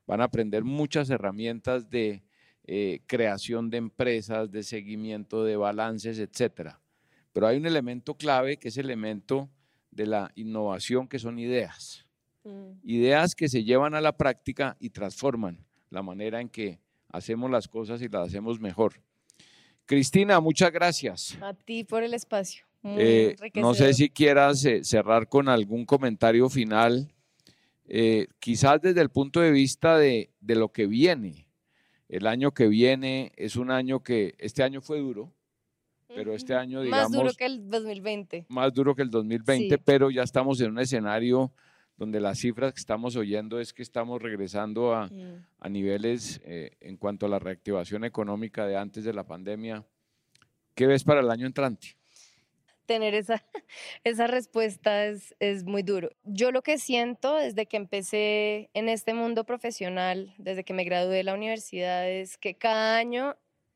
van 0.06 0.20
a 0.20 0.26
aprender 0.26 0.66
muchas 0.66 1.10
herramientas 1.10 1.90
de 1.90 2.25
eh, 2.68 3.02
creación 3.06 3.70
de 3.70 3.78
empresas, 3.78 4.50
de 4.50 4.64
seguimiento 4.64 5.44
de 5.44 5.56
balances, 5.56 6.18
etcétera. 6.18 6.82
Pero 7.32 7.46
hay 7.46 7.58
un 7.58 7.68
elemento 7.68 8.16
clave 8.16 8.58
que 8.58 8.70
es 8.70 8.78
el 8.78 8.86
elemento 8.86 9.52
de 9.92 10.08
la 10.08 10.32
innovación, 10.34 11.08
que 11.08 11.20
son 11.20 11.38
ideas. 11.38 12.08
Mm. 12.44 12.72
Ideas 12.84 13.36
que 13.36 13.50
se 13.50 13.64
llevan 13.64 13.94
a 13.94 14.02
la 14.02 14.18
práctica 14.18 14.76
y 14.80 14.90
transforman 14.90 15.64
la 15.92 16.02
manera 16.02 16.42
en 16.42 16.50
que 16.50 16.80
hacemos 17.10 17.52
las 17.52 17.68
cosas 17.68 18.02
y 18.02 18.08
las 18.08 18.30
hacemos 18.30 18.60
mejor. 18.60 18.94
Cristina, 19.86 20.40
muchas 20.40 20.72
gracias. 20.72 21.38
A 21.42 21.54
ti 21.54 21.84
por 21.84 22.02
el 22.02 22.16
espacio. 22.16 22.66
Eh, 22.84 23.36
no 23.56 23.76
sé 23.76 23.94
si 23.94 24.10
quieras 24.10 24.66
eh, 24.66 24.84
cerrar 24.84 25.30
con 25.30 25.50
algún 25.50 25.86
comentario 25.86 26.50
final, 26.50 27.12
quizás 28.40 28.82
desde 28.82 29.02
el 29.02 29.10
punto 29.10 29.40
de 29.40 29.52
vista 29.52 30.00
de, 30.00 30.32
de 30.40 30.56
lo 30.56 30.72
que 30.72 30.88
viene 30.88 31.45
el 32.10 32.28
año 32.28 32.52
que 32.52 32.68
viene 32.68 33.32
es 33.36 33.56
un 33.56 33.72
año 33.72 34.02
que, 34.02 34.36
este 34.38 34.64
año 34.64 34.82
fue 34.82 35.00
duro, 35.00 35.34
pero 36.08 36.34
este 36.34 36.54
año, 36.54 36.82
digamos... 36.82 37.10
Más 37.10 37.20
duro 37.20 37.34
que 37.34 37.46
el 37.46 37.70
2020. 37.70 38.46
Más 38.50 38.74
duro 38.74 38.96
que 38.96 39.02
el 39.02 39.10
2020, 39.10 39.78
pero 39.80 40.12
ya 40.12 40.24
estamos 40.24 40.62
en 40.62 40.72
un 40.72 40.80
escenario 40.80 41.52
donde 41.98 42.20
las 42.20 42.40
cifras 42.40 42.74
que 42.74 42.80
estamos 42.80 43.16
oyendo 43.16 43.60
es 43.60 43.74
que 43.74 43.82
estamos 43.82 44.22
regresando 44.22 44.94
a, 44.94 45.08
mm. 45.08 45.72
niveles 45.72 46.42
eh, 46.44 46.72
en 46.82 46.98
cuanto 46.98 47.26
a 47.26 47.30
la 47.30 47.40
reactivación 47.40 48.04
económica 48.04 48.66
de 48.66 48.78
antes 48.78 49.04
de 49.04 49.14
la 49.14 49.26
pandemia. 49.26 49.86
¿Qué 50.74 50.88
ves 50.88 51.04
para 51.04 51.22
el 51.22 51.32
año 51.32 51.48
entrante? 51.48 51.96
Tener 52.86 53.16
esa, 53.16 53.44
esa 54.04 54.28
respuesta 54.28 55.06
es, 55.06 55.36
es, 55.40 55.64
muy 55.64 55.84
duro. 55.84 56.10
Yo 56.24 56.52
lo 56.52 56.62
que 56.62 56.78
siento 56.78 57.36
desde 57.36 57.66
que 57.66 57.78
empecé 57.78 58.70
en 58.74 58.90
este 58.90 59.14
mundo 59.14 59.44
profesional, 59.44 60.34
desde 60.38 60.64
que 60.64 60.74
me 60.74 60.84
gradué 60.84 61.18
de 61.18 61.24
la 61.24 61.34
universidad, 61.34 62.10
es 62.10 62.38
que 62.38 62.56
cada 62.56 62.98
año 62.98 63.36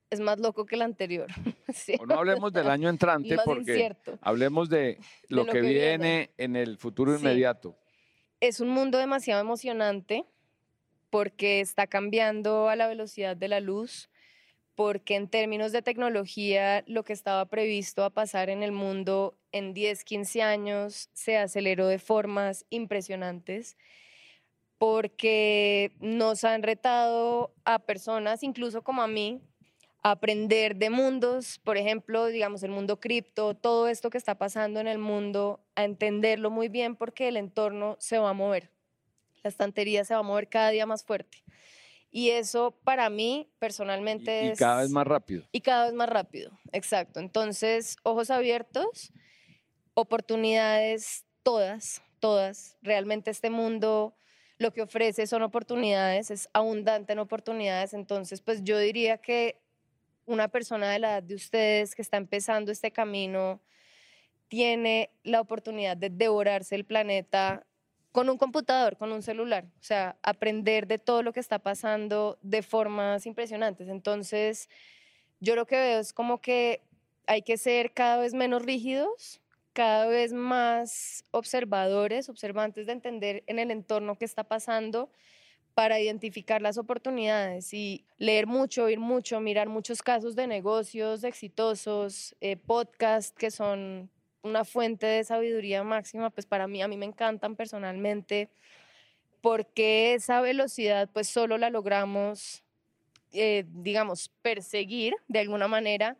es 0.09 0.19
más 0.19 0.39
loco 0.39 0.65
que 0.65 0.75
el 0.75 0.81
anterior. 0.81 1.27
no 2.07 2.15
hablemos 2.15 2.51
del 2.53 2.69
año 2.69 2.89
entrante 2.89 3.37
porque 3.45 3.95
hablemos 4.21 4.69
de 4.69 4.97
lo, 5.27 5.45
que, 5.45 5.61
viene, 5.61 6.31
en 6.37 6.55
el 6.55 6.77
futuro 6.77 7.15
inmediato. 7.15 7.75
Es 8.39 8.59
un 8.59 8.69
mundo 8.69 8.97
demasiado 8.97 9.41
emocionante 9.41 10.25
porque 11.09 11.59
está 11.59 11.87
cambiando 11.87 12.69
a 12.69 12.75
la 12.75 12.87
velocidad 12.87 13.35
de 13.35 13.47
la 13.47 13.59
luz 13.59 14.09
porque 14.79 15.17
en 15.17 15.27
términos 15.27 15.73
de 15.73 15.81
tecnología 15.81 16.85
lo 16.87 17.03
que 17.03 17.11
estaba 17.11 17.43
previsto 17.47 18.05
a 18.05 18.11
pasar 18.11 18.49
en 18.49 18.63
el 18.63 18.71
mundo 18.71 19.37
en 19.51 19.73
10, 19.73 20.05
15 20.05 20.41
años 20.41 21.09
se 21.11 21.35
aceleró 21.35 21.87
de 21.87 21.99
formas 21.99 22.65
impresionantes 22.69 23.75
porque 24.77 25.91
nos 25.99 26.45
han 26.45 26.63
retado 26.63 27.53
a 27.65 27.79
personas, 27.79 28.41
incluso 28.41 28.81
como 28.81 29.01
a 29.01 29.07
mí, 29.09 29.41
a 30.01 30.11
aprender 30.11 30.77
de 30.77 30.89
mundos, 30.89 31.59
por 31.65 31.75
ejemplo, 31.75 32.27
digamos, 32.27 32.63
el 32.63 32.71
mundo 32.71 33.01
cripto, 33.01 33.55
todo 33.55 33.89
esto 33.89 34.09
que 34.09 34.17
está 34.17 34.37
pasando 34.37 34.79
en 34.79 34.87
el 34.87 34.97
mundo, 34.97 35.59
a 35.75 35.83
entenderlo 35.83 36.51
muy 36.51 36.69
bien 36.69 36.95
porque 36.95 37.27
el 37.27 37.35
entorno 37.35 37.97
se 37.99 38.17
va 38.17 38.29
a 38.29 38.33
mover. 38.33 38.69
La 39.43 39.49
estantería 39.49 40.05
se 40.05 40.13
va 40.13 40.21
a 40.21 40.23
mover 40.23 40.47
cada 40.47 40.69
día 40.69 40.85
más 40.85 41.03
fuerte. 41.03 41.43
Y 42.11 42.31
eso 42.31 42.71
para 42.83 43.09
mí 43.09 43.51
personalmente 43.59 44.49
es... 44.49 44.57
Y 44.57 44.59
cada 44.59 44.81
vez 44.81 44.89
más 44.89 45.05
rápido. 45.05 45.45
Y 45.51 45.61
cada 45.61 45.85
vez 45.85 45.93
más 45.93 46.09
rápido, 46.09 46.57
exacto. 46.71 47.19
Entonces, 47.19 47.97
ojos 48.03 48.31
abiertos, 48.31 49.13
oportunidades 49.93 51.25
todas, 51.43 52.01
todas. 52.19 52.77
Realmente 52.81 53.31
este 53.31 53.49
mundo 53.49 54.15
lo 54.57 54.73
que 54.73 54.81
ofrece 54.81 55.25
son 55.25 55.41
oportunidades, 55.41 56.31
es 56.31 56.49
abundante 56.53 57.13
en 57.13 57.19
oportunidades. 57.19 57.93
Entonces, 57.93 58.41
pues 58.41 58.63
yo 58.63 58.77
diría 58.77 59.17
que 59.17 59.61
una 60.25 60.47
persona 60.47 60.91
de 60.91 60.99
la 60.99 61.11
edad 61.11 61.23
de 61.23 61.35
ustedes 61.35 61.95
que 61.95 62.01
está 62.01 62.17
empezando 62.17 62.71
este 62.71 62.91
camino 62.91 63.61
tiene 64.47 65.11
la 65.23 65.41
oportunidad 65.41 65.95
de 65.95 66.09
devorarse 66.09 66.75
el 66.75 66.85
planeta 66.85 67.65
con 68.19 68.29
un 68.29 68.37
computador, 68.37 68.97
con 68.97 69.13
un 69.13 69.23
celular, 69.23 69.63
o 69.63 69.83
sea, 69.83 70.17
aprender 70.23 70.87
de 70.87 70.97
todo 70.97 71.23
lo 71.23 71.31
que 71.31 71.39
está 71.39 71.57
pasando 71.57 72.37
de 72.41 72.61
formas 72.61 73.25
impresionantes. 73.25 73.87
Entonces, 73.87 74.67
yo 75.39 75.55
lo 75.55 75.65
que 75.65 75.77
veo 75.77 75.99
es 76.01 76.11
como 76.11 76.41
que 76.41 76.81
hay 77.27 77.43
que 77.43 77.55
ser 77.55 77.93
cada 77.93 78.17
vez 78.17 78.33
menos 78.33 78.61
rígidos, 78.61 79.39
cada 79.71 80.05
vez 80.07 80.33
más 80.33 81.23
observadores, 81.31 82.27
observantes 82.27 82.87
de 82.87 82.91
entender 82.91 83.43
en 83.47 83.57
el 83.57 83.71
entorno 83.71 84.17
qué 84.17 84.25
está 84.25 84.43
pasando 84.43 85.09
para 85.73 86.01
identificar 86.01 86.61
las 86.61 86.77
oportunidades 86.77 87.73
y 87.73 88.03
leer 88.17 88.47
mucho, 88.47 88.83
oír 88.83 88.99
mucho, 88.99 89.39
mirar 89.39 89.69
muchos 89.69 90.01
casos 90.01 90.35
de 90.35 90.45
negocios 90.45 91.23
exitosos, 91.23 92.35
eh, 92.41 92.57
podcasts 92.57 93.33
que 93.39 93.49
son 93.49 94.11
una 94.41 94.65
fuente 94.65 95.05
de 95.05 95.23
sabiduría 95.23 95.83
máxima, 95.83 96.29
pues 96.29 96.45
para 96.45 96.67
mí, 96.67 96.81
a 96.81 96.87
mí 96.87 96.97
me 96.97 97.05
encantan 97.05 97.55
personalmente, 97.55 98.49
porque 99.41 100.13
esa 100.13 100.41
velocidad 100.41 101.09
pues 101.11 101.27
solo 101.27 101.57
la 101.57 101.69
logramos, 101.69 102.63
eh, 103.31 103.65
digamos, 103.67 104.29
perseguir 104.41 105.15
de 105.27 105.39
alguna 105.39 105.67
manera, 105.67 106.17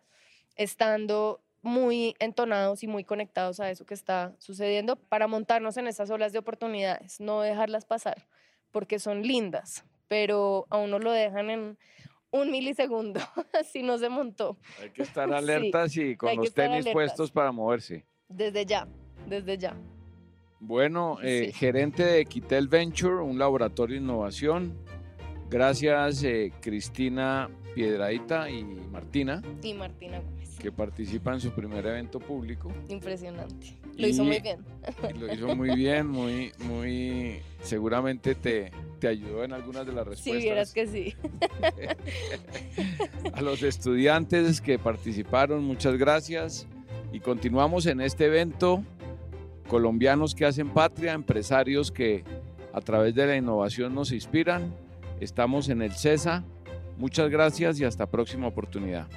estando 0.55 1.41
muy 1.61 2.15
entonados 2.20 2.84
y 2.84 2.88
muy 2.88 3.03
conectados 3.03 3.59
a 3.59 3.70
eso 3.70 3.86
que 3.86 3.93
está 3.93 4.34
sucediendo 4.38 4.95
para 4.95 5.28
montarnos 5.28 5.78
en 5.78 5.88
esas 5.88 6.09
olas 6.09 6.32
de 6.32 6.39
oportunidades, 6.39 7.20
no 7.20 7.41
dejarlas 7.41 7.86
pasar, 7.86 8.28
porque 8.72 8.99
son 8.99 9.24
lindas, 9.24 9.84
pero 10.07 10.65
a 10.70 10.78
uno 10.78 10.99
lo 10.99 11.11
dejan 11.11 11.49
en 11.49 11.78
un 12.32 12.51
milisegundo, 12.51 13.19
así 13.59 13.82
no 13.82 13.97
se 13.97 14.09
montó. 14.09 14.57
Hay 14.82 14.89
que 14.91 15.03
estar 15.03 15.32
alertas 15.34 15.95
y 15.97 16.15
con 16.15 16.36
los 16.36 16.53
tenis 16.53 16.88
puestos 16.91 17.32
para 17.32 17.51
moverse. 17.51 18.05
Desde 18.27 18.65
ya, 18.65 18.88
desde 19.27 19.57
ya. 19.57 19.75
Bueno, 20.59 21.17
eh, 21.23 21.51
gerente 21.53 22.03
de 22.03 22.19
Equitel 22.19 22.67
Venture, 22.67 23.23
un 23.23 23.39
laboratorio 23.39 23.95
de 23.95 24.03
innovación. 24.03 24.77
Gracias, 25.49 26.23
eh, 26.23 26.51
Cristina 26.61 27.49
Piedraita 27.73 28.49
y 28.49 28.63
Martina. 28.63 29.41
Y 29.63 29.73
Martina. 29.73 30.21
Que 30.60 30.72
participa 30.72 31.34
en 31.34 31.39
su 31.39 31.51
primer 31.51 31.86
evento 31.86 32.20
público. 32.20 32.70
Impresionante. 32.89 33.78
Lo 33.95 34.07
hizo 34.07 34.26
muy 34.26 34.41
bien. 34.41 34.60
Lo 35.18 35.34
hizo 35.34 35.55
muy 35.55 35.76
bien, 35.76 36.07
muy, 36.07 36.51
muy. 36.60 37.39
Seguramente 37.62 38.36
te, 38.36 38.72
te 38.99 39.07
ayudó 39.07 39.45
en 39.45 39.53
algunas 39.53 39.86
de 39.86 39.93
las 39.93 40.05
respuestas. 40.05 40.41
Sí, 40.41 40.47
vieras 40.47 40.74
que 40.74 40.88
sí. 40.88 41.16
A 43.34 43.41
los 43.41 43.64
estudiantes 43.64 44.60
que 44.60 44.78
participaron, 44.78 45.64
muchas 45.64 45.97
gracias. 45.97 46.68
Y 47.14 47.22
continuamos 47.22 47.86
en 47.86 48.01
este 48.01 48.26
evento. 48.26 48.84
Colombianos 49.68 50.36
que 50.36 50.45
hacen 50.45 50.70
patria, 50.70 51.14
empresarios 51.14 51.91
que 51.91 52.24
a 52.74 52.82
través 52.82 53.16
de 53.16 53.28
la 53.28 53.38
innovación 53.38 53.95
nos 53.95 54.12
inspiran. 54.12 54.74
Estamos 55.20 55.70
en 55.70 55.82
el 55.82 55.93
CESA. 55.93 56.43
Muchas 56.97 57.30
gracias 57.30 57.80
y 57.80 57.86
hasta 57.86 58.05
próxima 58.07 58.47
oportunidad. 58.47 59.07